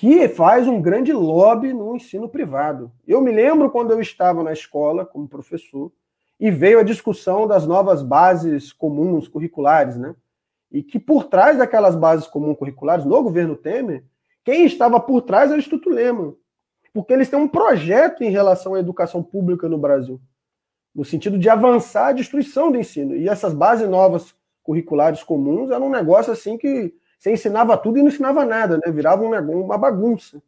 [0.00, 2.90] que faz um grande lobby no ensino privado.
[3.06, 5.92] Eu me lembro quando eu estava na escola como professor
[6.38, 10.14] e veio a discussão das novas bases comuns curriculares, né?
[10.72, 14.04] E que por trás daquelas bases comuns curriculares, no governo Temer,
[14.44, 16.34] quem estava por trás era o Instituto Lema.
[16.92, 20.20] Porque eles têm um projeto em relação à educação pública no Brasil,
[20.94, 23.14] no sentido de avançar a destruição do ensino.
[23.14, 28.02] E essas bases novas curriculares comuns eram um negócio assim que você ensinava tudo e
[28.02, 28.90] não ensinava nada, né?
[28.90, 30.42] Virava um, uma bagunça.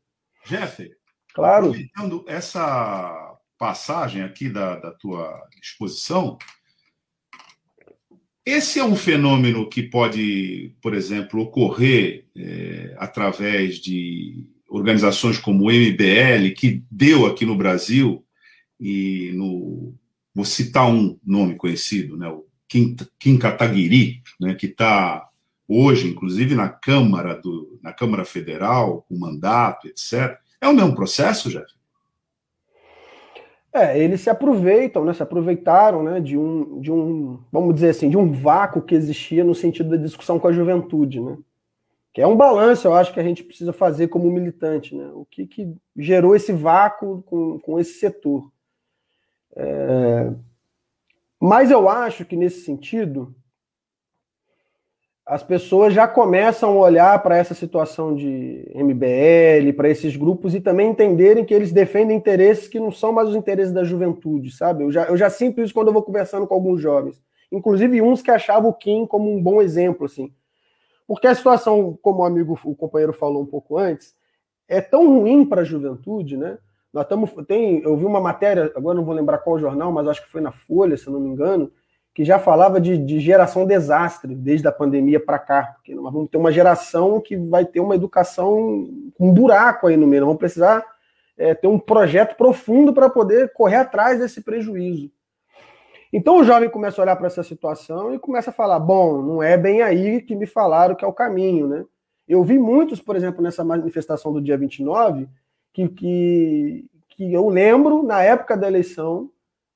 [0.44, 0.90] Jeff,
[1.33, 1.66] claro.
[1.66, 6.37] aproveitando essa passagem aqui da, da tua exposição,
[8.44, 15.70] esse é um fenômeno que pode, por exemplo, ocorrer é, através de organizações como o
[15.70, 18.24] MBL, que deu aqui no Brasil,
[18.81, 19.94] e no,
[20.35, 25.28] vou citar um nome conhecido, né, o Kim, Kim Kataguiri, né, que está
[25.68, 30.38] hoje, inclusive na Câmara, do, na Câmara Federal, com mandato, etc.
[30.61, 31.66] É o mesmo processo, Jeff?
[33.74, 38.11] É, eles se aproveitam, né, se aproveitaram né, de, um, de um, vamos dizer assim,
[38.11, 41.38] de um vácuo que existia no sentido da discussão com a juventude, né?
[42.12, 45.11] Que é um balanço, eu acho, que a gente precisa fazer como militante, né?
[45.14, 48.52] O que, que gerou esse vácuo com, com esse setor.
[49.56, 50.30] É...
[51.40, 53.35] Mas eu acho que, nesse sentido,
[55.24, 60.61] as pessoas já começam a olhar para essa situação de MBL, para esses grupos e
[60.61, 64.82] também entenderem que eles defendem interesses que não são mais os interesses da juventude, sabe?
[64.82, 68.20] Eu já, eu já sinto isso quando eu vou conversando com alguns jovens, inclusive uns
[68.20, 70.32] que achavam o Kim como um bom exemplo, assim.
[71.06, 74.14] Porque a situação, como o amigo, o companheiro falou um pouco antes,
[74.68, 76.58] é tão ruim para a juventude, né?
[76.92, 80.22] Nós estamos, tem, eu vi uma matéria, agora não vou lembrar qual jornal, mas acho
[80.22, 81.70] que foi na Folha, se não me engano,
[82.14, 86.29] que já falava de, de geração desastre desde a pandemia para cá, porque nós vamos
[86.31, 90.29] ter uma geração que vai ter uma educação com um buraco aí no meio, nós
[90.29, 90.85] vamos precisar
[91.38, 95.11] é, ter um projeto profundo para poder correr atrás desse prejuízo.
[96.12, 99.42] Então o jovem começa a olhar para essa situação e começa a falar: bom, não
[99.42, 101.85] é bem aí que me falaram que é o caminho, né?
[102.29, 105.27] Eu vi muitos, por exemplo, nessa manifestação do dia 29,
[105.72, 109.31] que, que, que eu lembro, na época da eleição,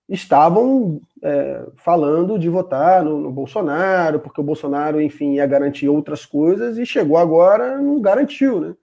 [0.08, 6.24] estavam é, falando de votar no, no, Bolsonaro, porque o Bolsonaro, enfim, ia garantir outras
[6.24, 8.74] coisas e chegou agora, não garantiu, né?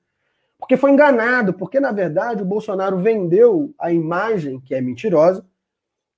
[0.59, 5.45] Porque foi enganado, porque na verdade o Bolsonaro vendeu a imagem, que é mentirosa,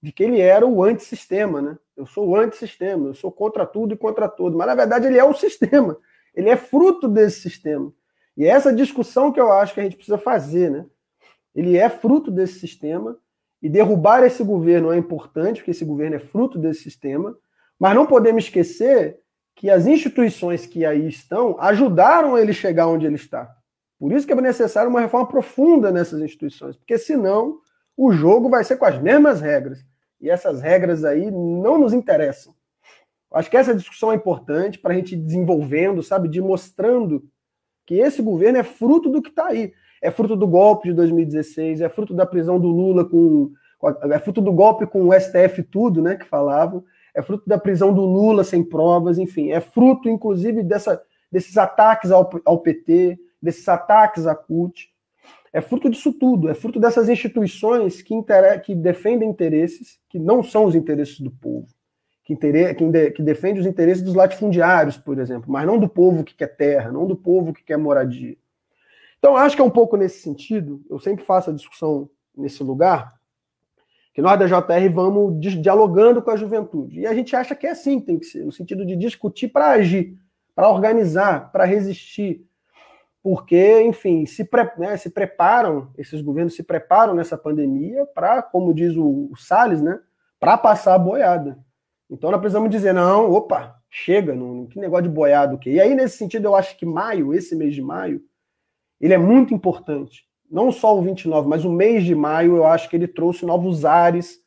[0.01, 1.77] de que ele era o antissistema, né?
[1.95, 5.17] Eu sou o antissistema, eu sou contra tudo e contra todo, mas na verdade ele
[5.17, 5.97] é o sistema,
[6.33, 7.91] ele é fruto desse sistema.
[8.37, 10.85] E é essa discussão que eu acho que a gente precisa fazer, né?
[11.55, 13.17] Ele é fruto desse sistema,
[13.61, 17.35] e derrubar esse governo é importante, porque esse governo é fruto desse sistema,
[17.79, 19.19] mas não podemos esquecer
[19.55, 23.49] que as instituições que aí estão ajudaram ele chegar onde ele está.
[23.97, 27.59] Por isso que é necessário uma reforma profunda nessas instituições, porque senão
[27.95, 29.79] o jogo vai ser com as mesmas regras.
[30.19, 32.53] E essas regras aí não nos interessam.
[33.31, 37.23] Acho que essa discussão é importante para a gente ir desenvolvendo, sabe, de mostrando
[37.85, 41.81] que esse governo é fruto do que está aí é fruto do golpe de 2016,
[41.81, 43.51] é fruto da prisão do Lula com,
[44.11, 47.93] é fruto do golpe com o STF tudo, né, que falavam, é fruto da prisão
[47.93, 53.67] do Lula sem provas, enfim, é fruto inclusive dessa, desses ataques ao, ao PT, desses
[53.67, 54.89] ataques à CUT,
[55.55, 58.61] é fruto disso tudo, é fruto dessas instituições que, inter...
[58.61, 61.67] que defendem interesses que não são os interesses do povo,
[62.25, 62.75] que, inter...
[62.75, 63.11] que, de...
[63.11, 66.91] que defendem os interesses dos latifundiários, por exemplo, mas não do povo que quer terra,
[66.91, 68.35] não do povo que quer moradia.
[69.25, 72.07] Então, acho que é um pouco nesse sentido, eu sempre faço a discussão
[72.37, 73.15] nesse lugar,
[74.13, 76.99] que nós da JR vamos dialogando com a juventude.
[76.99, 79.69] E a gente acha que é assim tem que ser, no sentido de discutir para
[79.71, 80.15] agir,
[80.53, 82.45] para organizar, para resistir.
[83.23, 88.75] porque, enfim, se, pre, né, se preparam, esses governos se preparam nessa pandemia para, como
[88.75, 89.99] diz o, o Salles, né,
[90.39, 91.57] para passar a boiada.
[92.11, 95.71] Então nós precisamos dizer, não, opa, chega, não, que negócio de boiado que.
[95.71, 98.21] E aí, nesse sentido, eu acho que maio, esse mês de maio,
[99.05, 100.25] ele é muito importante.
[100.49, 103.85] Não só o 29, mas o mês de maio, eu acho que ele trouxe novos
[103.85, 104.39] ares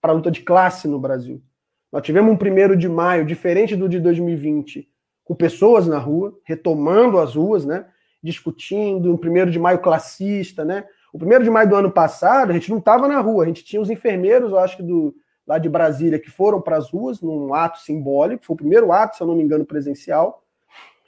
[0.00, 1.42] para a luta de classe no Brasil.
[1.90, 4.88] Nós tivemos um primeiro de maio diferente do de 2020,
[5.24, 7.86] com pessoas na rua, retomando as ruas, né?
[8.22, 10.84] Discutindo, um primeiro de maio classista, né?
[11.12, 13.64] O primeiro de maio do ano passado, a gente não estava na rua, a gente
[13.64, 15.14] tinha os enfermeiros, eu acho que do,
[15.46, 19.16] lá de Brasília, que foram para as ruas num ato simbólico, foi o primeiro ato,
[19.16, 20.42] se eu não me engano, presencial.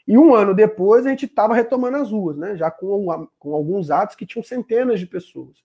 [0.07, 2.57] E um ano depois a gente estava retomando as ruas, né?
[2.57, 5.63] já com, com alguns atos que tinham centenas de pessoas.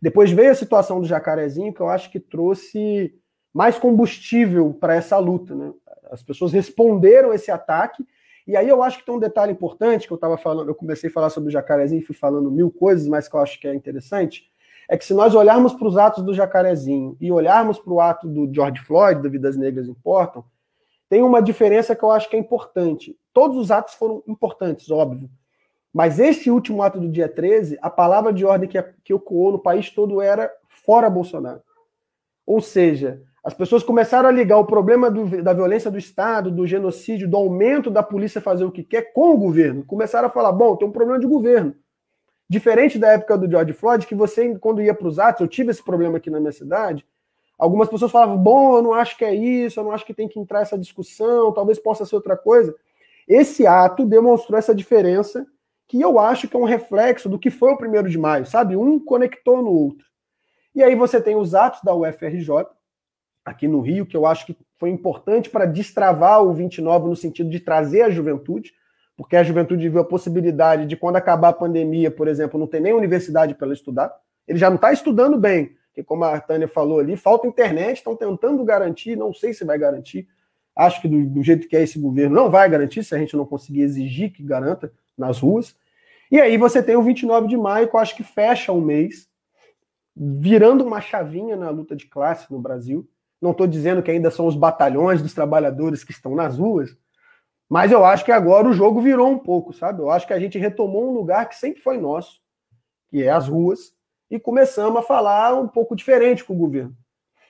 [0.00, 3.14] Depois veio a situação do Jacarezinho, que eu acho que trouxe
[3.52, 5.54] mais combustível para essa luta.
[5.54, 5.72] Né?
[6.10, 8.04] As pessoas responderam esse ataque.
[8.46, 11.08] E aí eu acho que tem um detalhe importante que eu estava falando, eu comecei
[11.08, 13.68] a falar sobre o Jacarezinho e fui falando mil coisas, mas que eu acho que
[13.68, 14.50] é interessante
[14.88, 18.28] é que se nós olharmos para os atos do Jacarezinho e olharmos para o ato
[18.28, 20.44] do George Floyd, do Vidas Negras Importam,
[21.12, 23.14] tem uma diferença que eu acho que é importante.
[23.34, 25.28] Todos os atos foram importantes, óbvio.
[25.92, 29.90] Mas esse último ato do dia 13, a palavra de ordem que, que no país
[29.90, 31.60] todo era fora Bolsonaro.
[32.46, 36.66] Ou seja, as pessoas começaram a ligar o problema do, da violência do Estado, do
[36.66, 39.84] genocídio, do aumento da polícia fazer o que quer com o governo.
[39.84, 41.74] Começaram a falar: bom, tem um problema de governo.
[42.48, 45.72] Diferente da época do George Floyd, que você, quando ia para os atos, eu tive
[45.72, 47.04] esse problema aqui na minha cidade,
[47.62, 50.26] algumas pessoas falavam, bom, eu não acho que é isso, eu não acho que tem
[50.26, 52.74] que entrar essa discussão, talvez possa ser outra coisa.
[53.28, 55.46] Esse ato demonstrou essa diferença,
[55.86, 58.74] que eu acho que é um reflexo do que foi o primeiro de maio, sabe?
[58.74, 60.04] Um conectou no outro.
[60.74, 62.66] E aí você tem os atos da UFRJ,
[63.44, 67.48] aqui no Rio, que eu acho que foi importante para destravar o 29 no sentido
[67.48, 68.72] de trazer a juventude
[69.16, 72.80] porque a juventude viu a possibilidade de, quando acabar a pandemia, por exemplo, não ter
[72.80, 74.12] nem universidade para ela estudar.
[74.48, 78.16] Ele já não está estudando bem, porque, como a Tânia falou ali, falta internet, estão
[78.16, 80.26] tentando garantir, não sei se vai garantir.
[80.74, 83.36] Acho que do, do, jeito que é esse governo, não vai garantir se a gente
[83.36, 85.76] não conseguir exigir que garanta nas ruas.
[86.30, 89.28] E aí você tem o 29 de maio, que eu acho que fecha um mês,
[90.16, 93.06] virando uma chavinha na luta de classe no Brasil.
[93.38, 96.96] Não estou dizendo que ainda são os batalhões dos trabalhadores que estão nas ruas,
[97.68, 100.00] mas eu acho que agora o jogo virou um pouco, sabe?
[100.00, 102.40] Eu acho que a gente retomou um lugar que sempre foi nosso,
[103.10, 103.94] que é as ruas,
[104.32, 106.96] e começamos a falar um pouco diferente com o governo.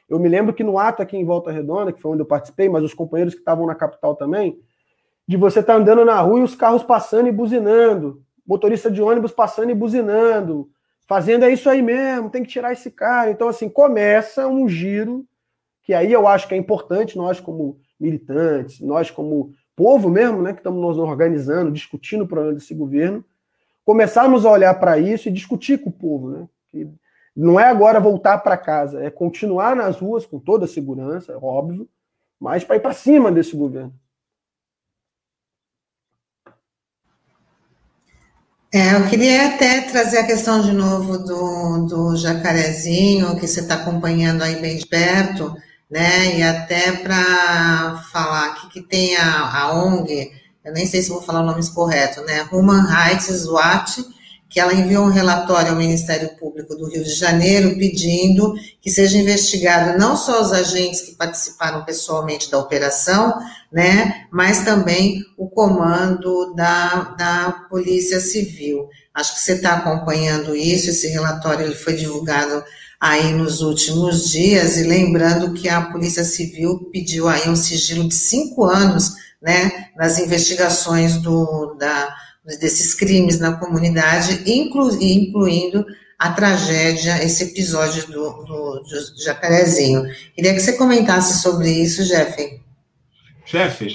[0.08, 2.68] Eu me lembro que no ato aqui em Volta Redonda, que foi onde eu participei,
[2.68, 4.58] mas os companheiros que estavam na capital também,
[5.24, 9.00] de você estar tá andando na rua e os carros passando e buzinando, motorista de
[9.00, 10.68] ônibus passando e buzinando,
[11.06, 13.30] fazendo é isso aí mesmo, tem que tirar esse cara.
[13.30, 15.24] Então, assim, começa um giro
[15.84, 20.52] que aí eu acho que é importante, nós como militantes, nós como povo mesmo, né,
[20.52, 23.24] que estamos nos organizando, discutindo o problema desse governo,
[23.84, 26.48] começarmos a olhar para isso e discutir com o povo, né?
[27.34, 31.88] Não é agora voltar para casa, é continuar nas ruas com toda a segurança, óbvio,
[32.38, 33.94] mas para ir para cima desse governo.
[38.74, 43.74] É, eu queria até trazer a questão de novo do, do jacarezinho, que você está
[43.74, 45.54] acompanhando aí bem de perto
[45.92, 46.38] né?
[46.38, 50.32] E até para falar aqui que tem a, a ONG,
[50.64, 52.48] eu nem sei se vou falar o nome correto, né?
[52.50, 54.02] Human Rights Watch,
[54.52, 59.16] que ela enviou um relatório ao Ministério Público do Rio de Janeiro pedindo que seja
[59.16, 63.34] investigado não só os agentes que participaram pessoalmente da operação,
[63.72, 68.88] né, mas também o comando da, da Polícia Civil.
[69.14, 72.62] Acho que você está acompanhando isso, esse relatório ele foi divulgado
[73.00, 78.14] aí nos últimos dias, e lembrando que a Polícia Civil pediu aí um sigilo de
[78.14, 85.84] cinco anos, né, nas investigações do, da, desses crimes na comunidade, inclu, incluindo
[86.18, 90.04] a tragédia, esse episódio do, do, do Jacarezinho.
[90.34, 92.60] Queria que você comentasse sobre isso, Jeff.
[93.44, 93.92] Jeff,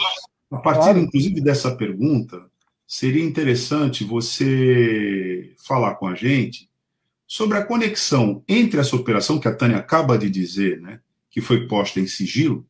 [0.52, 1.00] a partir, claro.
[1.00, 2.46] inclusive, dessa pergunta,
[2.86, 6.70] seria interessante você falar com a gente
[7.26, 11.68] sobre a conexão entre essa operação que a Tânia acaba de dizer, né, que foi
[11.68, 12.66] posta em sigilo,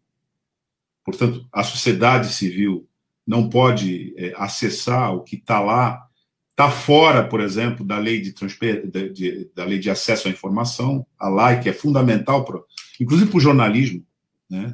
[1.05, 2.87] portanto, a sociedade civil
[3.27, 6.07] não pode é, acessar o que está lá,
[6.51, 11.05] está fora, por exemplo, da lei de, de, de, da lei de acesso à informação,
[11.19, 12.59] a lei que é fundamental, pra,
[12.99, 14.03] inclusive para o jornalismo,
[14.49, 14.73] né,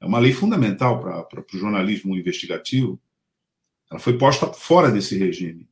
[0.00, 3.00] é uma lei fundamental para o jornalismo investigativo,
[3.90, 5.66] ela foi posta fora desse regime.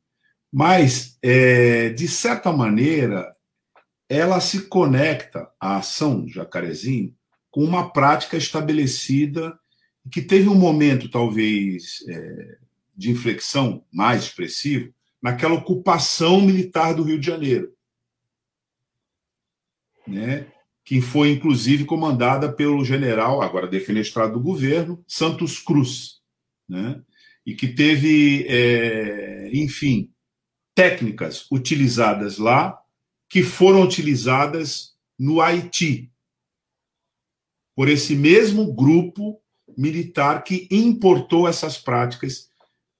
[0.51, 3.31] Mas, é, de certa maneira,
[4.09, 7.15] ela se conecta, a ação Jacarezinho,
[7.49, 9.57] com uma prática estabelecida
[10.11, 12.57] que teve um momento, talvez, é,
[12.95, 17.73] de inflexão mais expressivo, naquela ocupação militar do Rio de Janeiro,
[20.07, 20.47] né?
[20.85, 26.21] que foi inclusive comandada pelo general, agora defenestrado do governo, Santos Cruz,
[26.67, 27.01] né?
[27.45, 30.11] e que teve, é, enfim,
[30.75, 32.77] técnicas utilizadas lá
[33.29, 36.11] que foram utilizadas no Haiti
[37.75, 39.41] por esse mesmo grupo
[39.77, 42.49] militar que importou essas práticas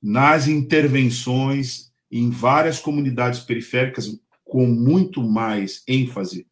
[0.01, 6.45] nas intervenções em várias comunidades periféricas, com muito mais ênfase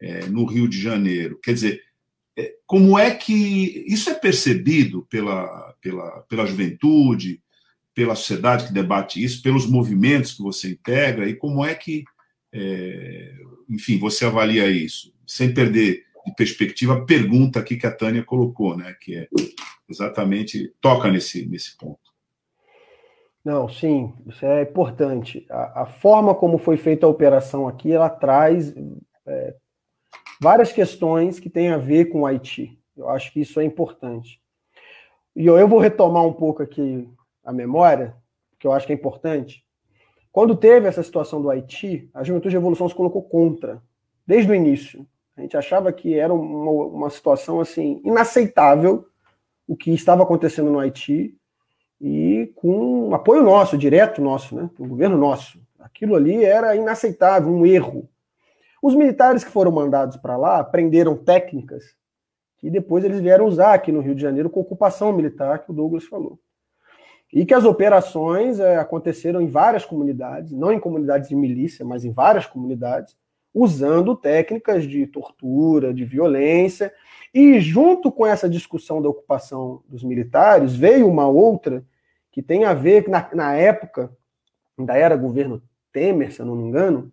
[0.00, 1.38] é, no Rio de Janeiro.
[1.42, 1.82] Quer dizer,
[2.36, 7.42] é, como é que isso é percebido pela, pela, pela juventude,
[7.94, 12.04] pela sociedade que debate isso, pelos movimentos que você integra, e como é que,
[12.52, 13.34] é,
[13.68, 18.94] enfim, você avalia isso, sem perder de perspectiva pergunta aqui que a Tânia colocou, né,
[19.00, 19.28] que é
[19.88, 22.00] exatamente toca nesse, nesse ponto.
[23.44, 25.44] Não, sim, isso é importante.
[25.50, 28.72] A, a forma como foi feita a operação aqui, ela traz
[29.26, 29.56] é,
[30.40, 32.78] várias questões que têm a ver com o Haiti.
[32.96, 34.40] Eu acho que isso é importante.
[35.34, 37.08] E eu, eu vou retomar um pouco aqui
[37.44, 38.14] a memória,
[38.60, 39.64] que eu acho que é importante.
[40.30, 43.82] Quando teve essa situação do Haiti, a Juventude de Revolução se colocou contra,
[44.26, 45.06] desde o início.
[45.36, 49.06] A gente achava que era uma, uma situação assim inaceitável
[49.66, 51.36] o que estava acontecendo no Haiti
[52.00, 55.60] e com apoio nosso, direto nosso, né, do governo nosso.
[55.78, 58.08] Aquilo ali era inaceitável, um erro.
[58.82, 61.96] Os militares que foram mandados para lá aprenderam técnicas
[62.62, 65.74] que depois eles vieram usar aqui no Rio de Janeiro com ocupação militar, que o
[65.74, 66.38] Douglas falou.
[67.32, 72.04] E que as operações é, aconteceram em várias comunidades, não em comunidades de milícia, mas
[72.04, 73.16] em várias comunidades,
[73.54, 76.92] usando técnicas de tortura, de violência.
[77.34, 81.84] E junto com essa discussão da ocupação dos militares, veio uma outra
[82.30, 84.10] que tem a ver, na, na época,
[84.78, 87.12] ainda era governo Temer, se eu não me engano,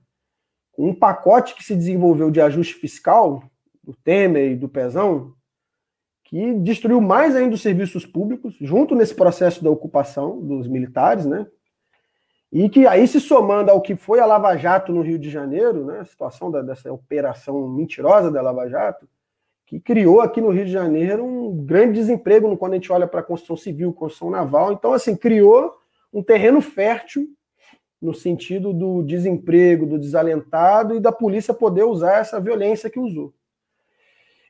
[0.77, 3.43] um pacote que se desenvolveu de ajuste fiscal,
[3.83, 5.33] do Temer e do Pezão,
[6.23, 11.47] que destruiu mais ainda os serviços públicos, junto nesse processo da ocupação dos militares, né?
[12.51, 15.85] E que aí se somando ao que foi a Lava Jato no Rio de Janeiro,
[15.85, 19.07] né, a situação da, dessa operação mentirosa da Lava Jato,
[19.67, 23.19] que criou aqui no Rio de Janeiro um grande desemprego quando a gente olha para
[23.19, 24.71] a construção civil, construção naval.
[24.73, 25.77] Então, assim, criou
[26.11, 27.27] um terreno fértil
[28.01, 33.31] no sentido do desemprego, do desalentado e da polícia poder usar essa violência que usou.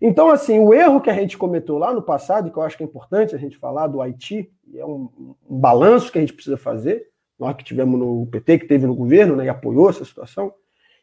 [0.01, 2.77] Então, assim, o erro que a gente cometeu lá no passado, e que eu acho
[2.77, 6.33] que é importante a gente falar do Haiti, é um, um balanço que a gente
[6.33, 7.09] precisa fazer,
[7.39, 10.53] nós que tivemos no PT, que teve no governo, né, e apoiou essa situação,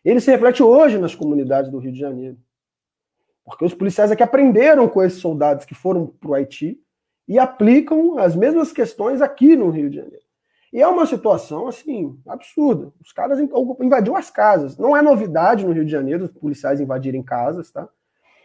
[0.04, 2.36] ele se reflete hoje nas comunidades do Rio de Janeiro.
[3.44, 6.78] Porque os policiais aqui aprenderam com esses soldados que foram para o Haiti
[7.26, 10.24] e aplicam as mesmas questões aqui no Rio de Janeiro.
[10.72, 12.92] E é uma situação, assim, absurda.
[13.00, 14.76] Os caras invadiram as casas.
[14.76, 17.88] Não é novidade no Rio de Janeiro os policiais invadirem casas, tá?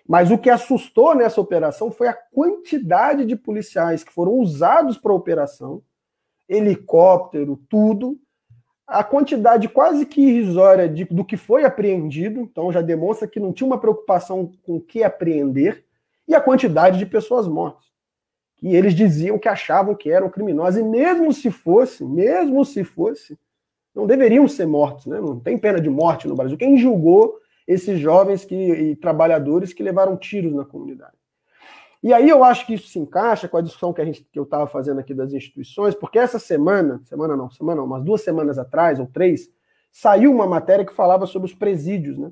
[0.08, 5.12] Mas o que assustou nessa operação foi a quantidade de policiais que foram usados para
[5.12, 5.84] a operação
[6.52, 8.20] helicóptero, tudo.
[8.86, 13.54] A quantidade quase que irrisória de, do que foi apreendido, então já demonstra que não
[13.54, 15.86] tinha uma preocupação com o que apreender,
[16.28, 17.86] e a quantidade de pessoas mortas.
[18.62, 23.40] E eles diziam que achavam que eram criminosos, e mesmo se fosse, mesmo se fosse,
[23.96, 25.20] não deveriam ser mortos, né?
[25.20, 26.58] não tem pena de morte no Brasil.
[26.58, 31.21] Quem julgou esses jovens que, e trabalhadores que levaram tiros na comunidade?
[32.04, 34.40] E aí eu acho que isso se encaixa com a discussão que, a gente, que
[34.40, 38.22] eu estava fazendo aqui das instituições, porque essa semana, semana não, semana não, umas duas
[38.22, 39.50] semanas atrás, ou três,
[39.92, 42.32] saiu uma matéria que falava sobre os presídios, né?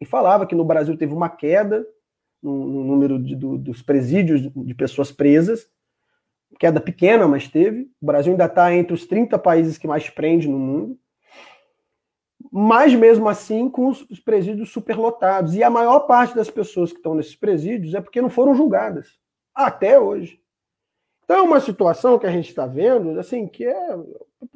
[0.00, 1.86] E falava que no Brasil teve uma queda
[2.42, 5.68] no, no número de, do, dos presídios de pessoas presas,
[6.58, 7.90] queda pequena, mas teve.
[8.00, 10.98] O Brasil ainda está entre os 30 países que mais prende no mundo
[12.50, 15.54] mas mesmo assim com os presídios superlotados.
[15.54, 19.18] E a maior parte das pessoas que estão nesses presídios é porque não foram julgadas,
[19.54, 20.40] até hoje.
[21.24, 23.96] Então é uma situação que a gente está vendo, assim, que é.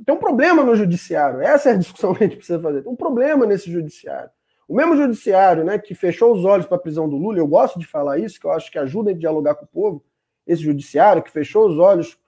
[0.05, 1.41] Tem um problema no judiciário.
[1.41, 2.83] Essa é a discussão que a gente precisa fazer.
[2.83, 4.31] Tem um problema nesse judiciário.
[4.67, 7.79] O mesmo judiciário né, que fechou os olhos para a prisão do Lula, eu gosto
[7.79, 10.05] de falar isso, que eu acho que ajuda a dialogar com o povo,
[10.47, 12.19] esse judiciário que fechou os olhos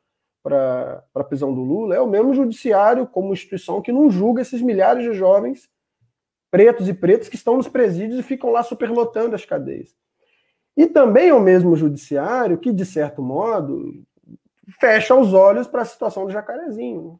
[0.46, 4.62] para a prisão do Lula é o mesmo judiciário como instituição que não julga esses
[4.62, 5.68] milhares de jovens
[6.52, 9.92] pretos e pretos que estão nos presídios e ficam lá superlotando as cadeias.
[10.76, 14.04] E também é o mesmo judiciário que, de certo modo,
[14.78, 17.18] fecha os olhos para a situação do Jacarezinho.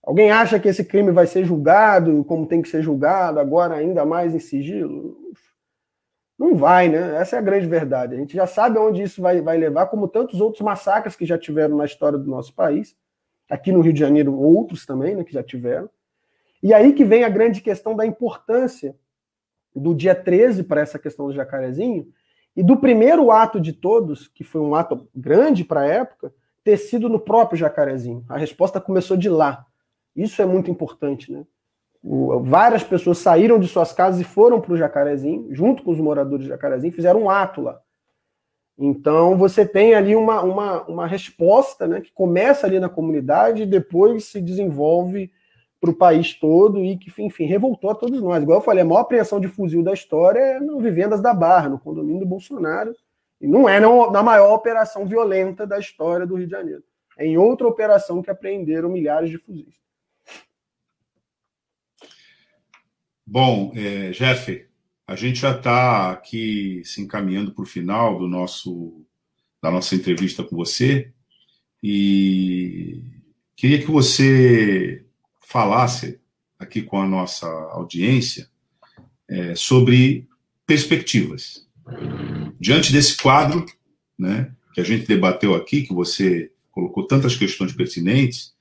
[0.00, 4.06] Alguém acha que esse crime vai ser julgado como tem que ser julgado, agora ainda
[4.06, 5.18] mais em sigilo?
[6.40, 7.16] Não vai, né?
[7.16, 8.14] Essa é a grande verdade.
[8.14, 11.36] A gente já sabe aonde isso vai, vai levar, como tantos outros massacres que já
[11.36, 12.96] tiveram na história do nosso país.
[13.50, 15.90] Aqui no Rio de Janeiro, outros também, né, que já tiveram.
[16.62, 18.96] E aí que vem a grande questão da importância
[19.76, 22.10] do dia 13 para essa questão do jacarezinho
[22.56, 26.32] e do primeiro ato de todos, que foi um ato grande para a época,
[26.64, 28.24] ter sido no próprio jacarezinho.
[28.30, 29.66] A resposta começou de lá.
[30.16, 31.44] Isso é muito importante, né?
[32.02, 36.44] Várias pessoas saíram de suas casas e foram para o Jacarezinho, junto com os moradores
[36.44, 37.80] de Jacarezinho, fizeram um ato lá.
[38.78, 43.66] Então você tem ali uma, uma, uma resposta né, que começa ali na comunidade e
[43.66, 45.30] depois se desenvolve
[45.78, 48.42] para o país todo e que, enfim, revoltou a todos nós.
[48.42, 51.68] Igual eu falei, a maior apreensão de fuzil da história é no Vivendas da Barra,
[51.68, 52.94] no condomínio do Bolsonaro,
[53.38, 56.82] e não é na maior operação violenta da história do Rio de Janeiro.
[57.18, 59.74] É em outra operação que apreenderam milhares de fuzis.
[63.32, 64.66] Bom, é, Jeff,
[65.06, 69.06] a gente já está aqui se encaminhando para o final do nosso,
[69.62, 71.12] da nossa entrevista com você
[71.80, 73.04] e
[73.54, 75.06] queria que você
[75.46, 76.18] falasse
[76.58, 78.50] aqui com a nossa audiência
[79.28, 80.28] é, sobre
[80.66, 81.68] perspectivas.
[82.58, 83.64] Diante desse quadro,
[84.18, 88.52] né, que a gente debateu aqui, que você colocou tantas questões pertinentes,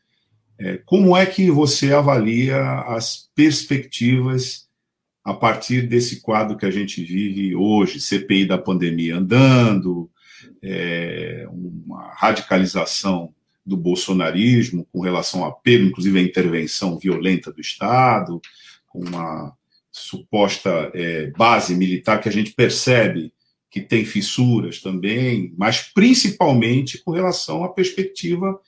[0.85, 4.67] como é que você avalia as perspectivas
[5.23, 10.09] a partir desse quadro que a gente vive hoje, CPI da pandemia andando,
[10.61, 13.33] é, uma radicalização
[13.65, 18.41] do bolsonarismo com relação a apelo, inclusive a intervenção violenta do Estado,
[18.87, 19.53] com uma
[19.91, 23.31] suposta é, base militar que a gente percebe
[23.69, 28.59] que tem fissuras também, mas principalmente com relação à perspectiva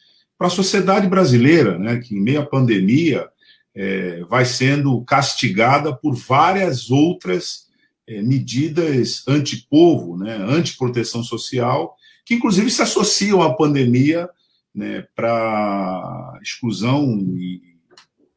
[0.42, 3.30] para a sociedade brasileira, né, que em meio à pandemia
[3.76, 7.68] é, vai sendo castigada por várias outras
[8.08, 14.28] é, medidas antipovo, né, antiproteção social, que inclusive se associam à pandemia
[14.74, 17.62] né, para exclusão e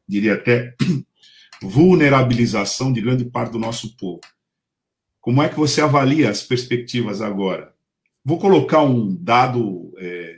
[0.07, 0.75] diria até
[1.59, 4.21] vulnerabilização de grande parte do nosso povo.
[5.19, 7.73] Como é que você avalia as perspectivas agora?
[8.23, 10.34] Vou colocar um dado é,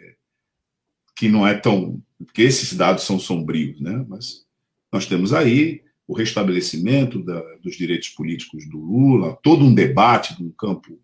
[1.18, 2.00] que não é tão.
[2.20, 4.06] porque esses dados são sombrios, né?
[4.08, 4.46] Mas
[4.92, 10.54] nós temos aí o restabelecimento da, dos direitos políticos do Lula, todo um debate no
[10.54, 10.98] campo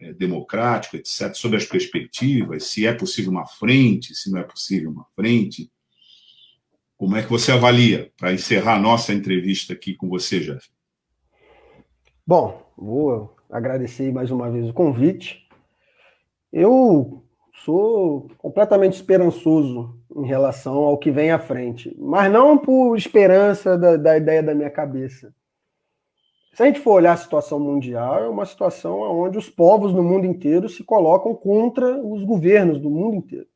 [0.00, 4.90] é, democrático, etc., sobre as perspectivas, se é possível uma frente, se não é possível
[4.90, 5.70] uma frente.
[6.96, 10.66] Como é que você avalia, para encerrar a nossa entrevista aqui com você, Jeff?
[12.26, 15.46] Bom, vou agradecer mais uma vez o convite.
[16.52, 17.22] Eu
[17.68, 23.94] sou completamente esperançoso em relação ao que vem à frente, mas não por esperança da,
[23.98, 25.34] da, ideia da minha cabeça.
[26.54, 30.02] Se a gente for olhar a situação mundial, é uma situação onde os povos no
[30.02, 33.46] mundo inteiro se colocam contra os governos do mundo inteiro.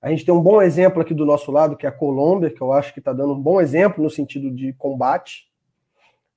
[0.00, 2.62] A gente tem um bom exemplo aqui do nosso lado, que é a Colômbia, que
[2.62, 5.50] eu acho que está dando um bom exemplo no sentido de combate.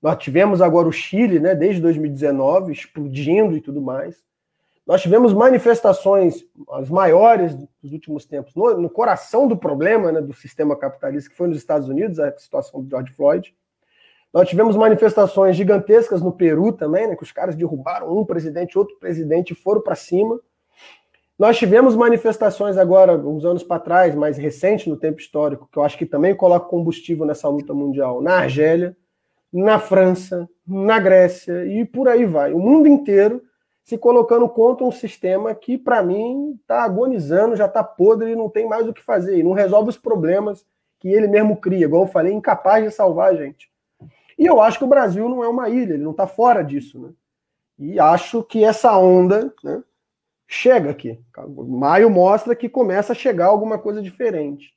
[0.01, 4.27] Nós tivemos agora o Chile, né, desde 2019, explodindo e tudo mais.
[4.87, 10.33] Nós tivemos manifestações, as maiores dos últimos tempos, no, no coração do problema né, do
[10.33, 13.53] sistema capitalista, que foi nos Estados Unidos, a situação do George Floyd.
[14.33, 18.97] Nós tivemos manifestações gigantescas no Peru também, né, que os caras derrubaram um presidente, outro
[18.97, 20.39] presidente e foram para cima.
[21.37, 25.83] Nós tivemos manifestações agora, uns anos para trás, mais recente no tempo histórico, que eu
[25.83, 28.95] acho que também coloca combustível nessa luta mundial, na Argélia,
[29.51, 32.53] na França, na Grécia e por aí vai.
[32.53, 33.41] O mundo inteiro
[33.87, 38.49] se colocando contra um sistema que, para mim, está agonizando, já está podre e não
[38.49, 40.65] tem mais o que fazer, e não resolve os problemas
[40.99, 43.71] que ele mesmo cria, igual eu falei, incapaz de salvar a gente.
[44.37, 46.99] E eu acho que o Brasil não é uma ilha, ele não está fora disso.
[46.99, 47.13] Né?
[47.79, 49.81] E acho que essa onda né,
[50.45, 51.17] chega aqui.
[51.47, 54.75] Maio mostra que começa a chegar alguma coisa diferente.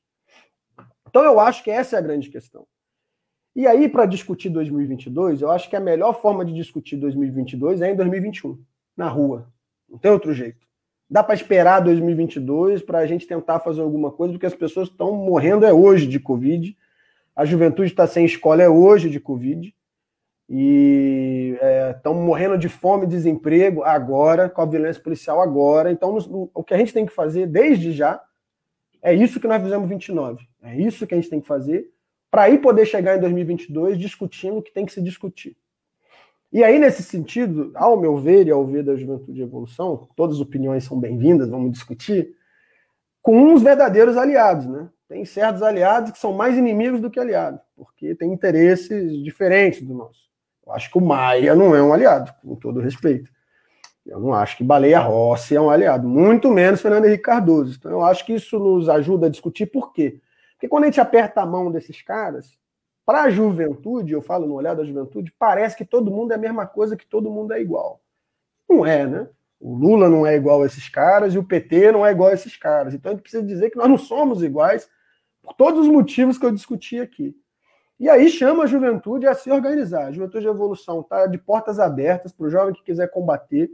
[1.09, 2.65] Então eu acho que essa é a grande questão.
[3.57, 7.91] E aí, para discutir 2022, eu acho que a melhor forma de discutir 2022 é
[7.91, 8.57] em 2021
[8.97, 9.49] na rua.
[9.89, 10.67] Não tem outro jeito.
[11.09, 15.13] Dá para esperar 2022 para a gente tentar fazer alguma coisa, porque as pessoas estão
[15.13, 16.77] morrendo é hoje de Covid.
[17.35, 19.75] A juventude está sem escola é hoje de Covid.
[20.49, 21.57] E
[21.97, 25.91] estão é, morrendo de fome e desemprego agora, com a violência policial agora.
[25.91, 28.21] Então, no, o que a gente tem que fazer desde já
[29.03, 30.47] é isso que nós fizemos 29.
[30.63, 31.91] É isso que a gente tem que fazer
[32.31, 35.57] para aí poder chegar em 2022 discutindo o que tem que se discutir.
[36.53, 40.43] E aí, nesse sentido, ao meu ver e ao ver da Juventude Evolução, todas as
[40.43, 42.35] opiniões são bem-vindas, vamos discutir,
[43.23, 44.89] com uns verdadeiros aliados, né?
[45.09, 49.95] Tem certos aliados que são mais inimigos do que aliados, porque tem interesses diferentes do
[49.95, 50.29] nosso.
[50.67, 53.31] Eu acho que o Maia não é um aliado, com todo respeito.
[54.05, 57.77] Eu não acho que Baleia Rossi é um aliado, muito menos Fernando Henrique Cardoso.
[57.79, 60.21] Então, eu acho que isso nos ajuda a discutir por quê.
[60.55, 62.59] Porque quando a gente aperta a mão desses caras,
[63.11, 66.39] para a juventude, eu falo no olhar da juventude, parece que todo mundo é a
[66.39, 68.01] mesma coisa, que todo mundo é igual.
[68.69, 69.29] Não é, né?
[69.59, 72.35] O Lula não é igual a esses caras e o PT não é igual a
[72.35, 72.95] esses caras.
[72.95, 74.89] Então a gente precisa dizer que nós não somos iguais
[75.43, 77.35] por todos os motivos que eu discuti aqui.
[77.99, 80.07] E aí chama a juventude a se organizar.
[80.07, 83.69] A Juventude de Evolução está de portas abertas para o jovem que quiser combater.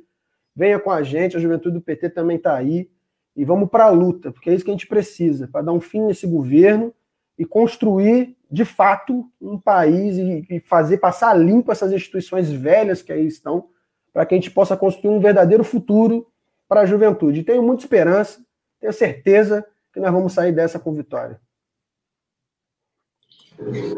[0.55, 2.91] Venha com a gente, a juventude do PT também está aí.
[3.37, 5.81] E vamos para a luta, porque é isso que a gente precisa, para dar um
[5.81, 6.95] fim nesse governo
[7.39, 13.27] e construir, de fato, um país e, fazer passar limpo essas instituições velhas que aí
[13.27, 13.69] estão,
[14.13, 16.27] para que a gente possa construir um verdadeiro futuro
[16.69, 17.43] para a juventude.
[17.43, 18.41] tenho muita esperança,
[18.81, 21.41] tenho certeza que nós vamos sair dessa com vitória.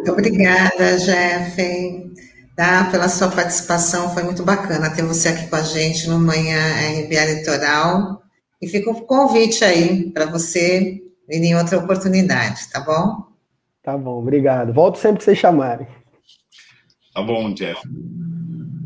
[0.09, 2.15] Obrigada, Jeff,
[2.57, 4.15] tá, pela sua participação.
[4.15, 6.59] Foi muito bacana ter você aqui com a gente no Manhã
[7.03, 8.23] RBA Litoral.
[8.61, 13.28] E fica o convite aí para você vir em outra oportunidade, tá bom?
[13.89, 14.71] Tá bom, obrigado.
[14.71, 15.87] Volto sempre que vocês chamarem.
[17.15, 17.81] Tá bom, Jeff.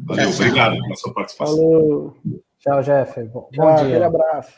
[0.05, 1.57] Valeu, obrigado pela sua participação.
[1.57, 2.17] Falou.
[2.61, 3.21] Tchau, Jeff.
[3.25, 3.99] Bom, tchau, dia.
[3.99, 4.53] Um abraço.